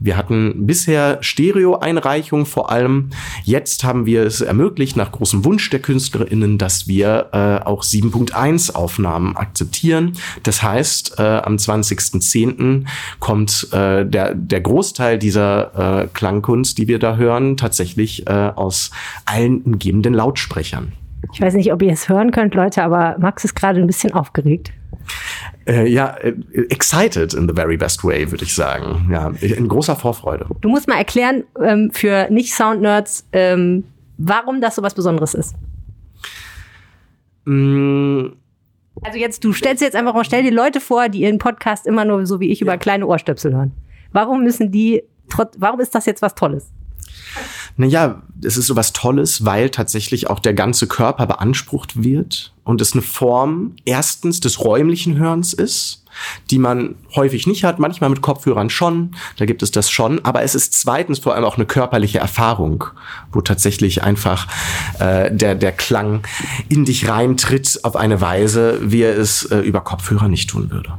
[0.00, 3.10] Wir hatten bisher Stereo-Einreichungen vor allem.
[3.42, 8.74] Jetzt haben wir es ermöglicht, nach großem Wunsch der KünstlerInnen, dass wir äh, auch 7.1
[8.74, 10.12] Aufnahmen akzeptieren.
[10.44, 12.86] Das heißt, äh, am 20.10.
[13.18, 18.90] kommt äh, der, der Großteil dieser äh, Klangkunst, die wir da hören, tatsächlich äh, aus
[19.24, 20.92] allen umgebenden Lautsprechern.
[21.32, 24.12] Ich weiß nicht, ob ihr es hören könnt, Leute, aber Max ist gerade ein bisschen
[24.12, 24.72] aufgeregt.
[25.66, 26.34] Äh, ja, äh,
[26.70, 29.08] excited in the very best way, würde ich sagen.
[29.10, 30.46] Ja, in großer Vorfreude.
[30.60, 33.84] Du musst mal erklären ähm, für Nicht-Sound-Nerds, ähm,
[34.16, 35.54] warum das so was Besonderes ist.
[37.44, 38.26] Mm,
[39.02, 42.04] Also jetzt, du stellst jetzt einfach mal, stell dir Leute vor, die ihren Podcast immer
[42.04, 43.72] nur so wie ich über kleine Ohrstöpsel hören.
[44.12, 45.02] Warum müssen die,
[45.58, 46.72] warum ist das jetzt was Tolles?
[47.76, 52.92] Naja, es ist sowas Tolles, weil tatsächlich auch der ganze Körper beansprucht wird und es
[52.92, 56.04] eine Form erstens des räumlichen Hörens ist,
[56.50, 60.42] die man häufig nicht hat, manchmal mit Kopfhörern schon, da gibt es das schon, aber
[60.42, 62.84] es ist zweitens vor allem auch eine körperliche Erfahrung,
[63.32, 64.48] wo tatsächlich einfach
[64.98, 66.26] äh, der, der Klang
[66.68, 70.98] in dich reintritt auf eine Weise, wie er es äh, über Kopfhörer nicht tun würde.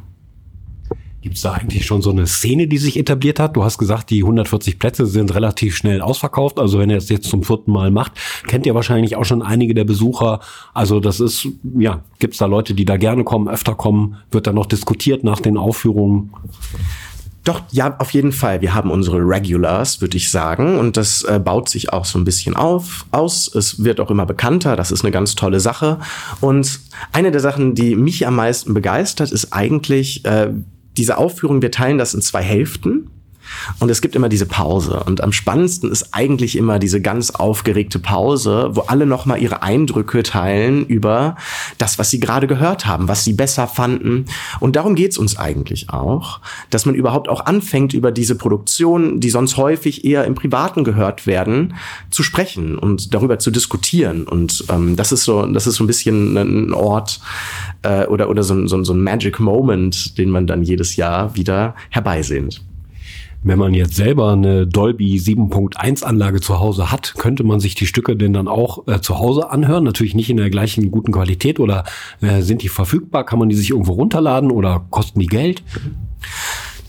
[1.21, 3.57] Gibt es da eigentlich schon so eine Szene, die sich etabliert hat?
[3.57, 6.59] Du hast gesagt, die 140 Plätze sind relativ schnell ausverkauft.
[6.59, 8.13] Also wenn ihr es jetzt zum vierten Mal macht,
[8.47, 10.39] kennt ihr wahrscheinlich auch schon einige der Besucher.
[10.73, 11.47] Also das ist,
[11.77, 14.15] ja, gibt es da Leute, die da gerne kommen, öfter kommen?
[14.31, 16.31] Wird da noch diskutiert nach den Aufführungen?
[17.43, 18.61] Doch, ja, auf jeden Fall.
[18.61, 20.77] Wir haben unsere Regulars, würde ich sagen.
[20.77, 23.53] Und das äh, baut sich auch so ein bisschen auf, aus.
[23.53, 24.75] Es wird auch immer bekannter.
[24.75, 25.99] Das ist eine ganz tolle Sache.
[26.41, 26.79] Und
[27.11, 30.51] eine der Sachen, die mich am meisten begeistert, ist eigentlich, äh,
[30.97, 33.09] diese Aufführung, wir teilen das in zwei Hälften.
[33.79, 35.03] Und es gibt immer diese Pause.
[35.05, 40.23] Und am spannendsten ist eigentlich immer diese ganz aufgeregte Pause, wo alle nochmal ihre Eindrücke
[40.23, 41.35] teilen über
[41.77, 44.25] das, was sie gerade gehört haben, was sie besser fanden.
[44.59, 46.39] Und darum geht's uns eigentlich auch,
[46.69, 51.27] dass man überhaupt auch anfängt, über diese Produktion, die sonst häufig eher im Privaten gehört
[51.27, 51.75] werden,
[52.09, 54.25] zu sprechen und darüber zu diskutieren.
[54.25, 57.19] Und ähm, das ist so, das ist so ein bisschen ein Ort
[57.83, 61.75] äh, oder, oder so, so, so ein Magic Moment, den man dann jedes Jahr wieder
[61.89, 62.61] herbeisehnt.
[63.41, 67.85] Wenn man jetzt selber eine Dolby 7.1 Anlage zu Hause hat, könnte man sich die
[67.85, 69.85] Stücke denn dann auch äh, zu Hause anhören?
[69.85, 71.85] Natürlich nicht in der gleichen guten Qualität oder
[72.21, 73.25] äh, sind die verfügbar?
[73.25, 75.63] Kann man die sich irgendwo runterladen oder kosten die Geld?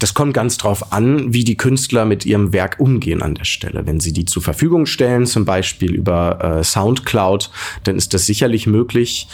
[0.00, 3.86] Das kommt ganz drauf an, wie die Künstler mit ihrem Werk umgehen an der Stelle.
[3.86, 7.50] Wenn sie die zur Verfügung stellen, zum Beispiel über äh, Soundcloud,
[7.84, 9.28] dann ist das sicherlich möglich.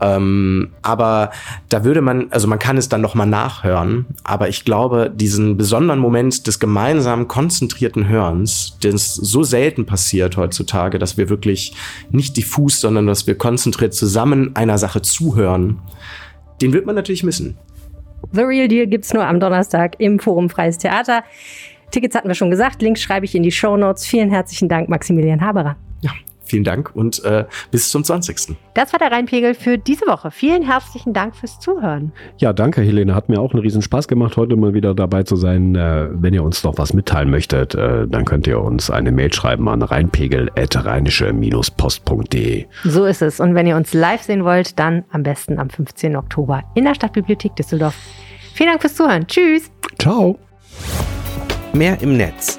[0.00, 1.30] Ähm, aber
[1.68, 6.00] da würde man, also man kann es dann nochmal nachhören, aber ich glaube, diesen besonderen
[6.00, 11.74] Moment des gemeinsamen konzentrierten Hörens, das so selten passiert heutzutage, dass wir wirklich
[12.10, 15.80] nicht diffus, sondern dass wir konzentriert zusammen einer Sache zuhören,
[16.62, 17.56] den wird man natürlich missen.
[18.32, 21.24] The Real Deal gibt's nur am Donnerstag im Forum Freies Theater.
[21.90, 24.06] Tickets hatten wir schon gesagt, Links schreibe ich in die Show Notes.
[24.06, 25.76] Vielen herzlichen Dank, Maximilian Haberer.
[26.00, 26.12] Ja,
[26.50, 28.56] vielen Dank und äh, bis zum 20.
[28.74, 30.30] Das war der Rheinpegel für diese Woche.
[30.30, 32.12] Vielen herzlichen Dank fürs Zuhören.
[32.38, 33.14] Ja, danke, Helene.
[33.14, 35.74] Hat mir auch einen riesen Spaß gemacht, heute mal wieder dabei zu sein.
[35.74, 39.32] Äh, wenn ihr uns noch was mitteilen möchtet, äh, dann könnt ihr uns eine Mail
[39.32, 42.66] schreiben an rheinpegel.rheinische-post.de.
[42.84, 43.40] So ist es.
[43.40, 46.16] Und wenn ihr uns live sehen wollt, dann am besten am 15.
[46.16, 47.96] Oktober in der Stadtbibliothek Düsseldorf.
[48.54, 49.26] Vielen Dank fürs Zuhören.
[49.26, 49.70] Tschüss.
[49.98, 50.38] Ciao.
[51.72, 52.58] Mehr im Netz.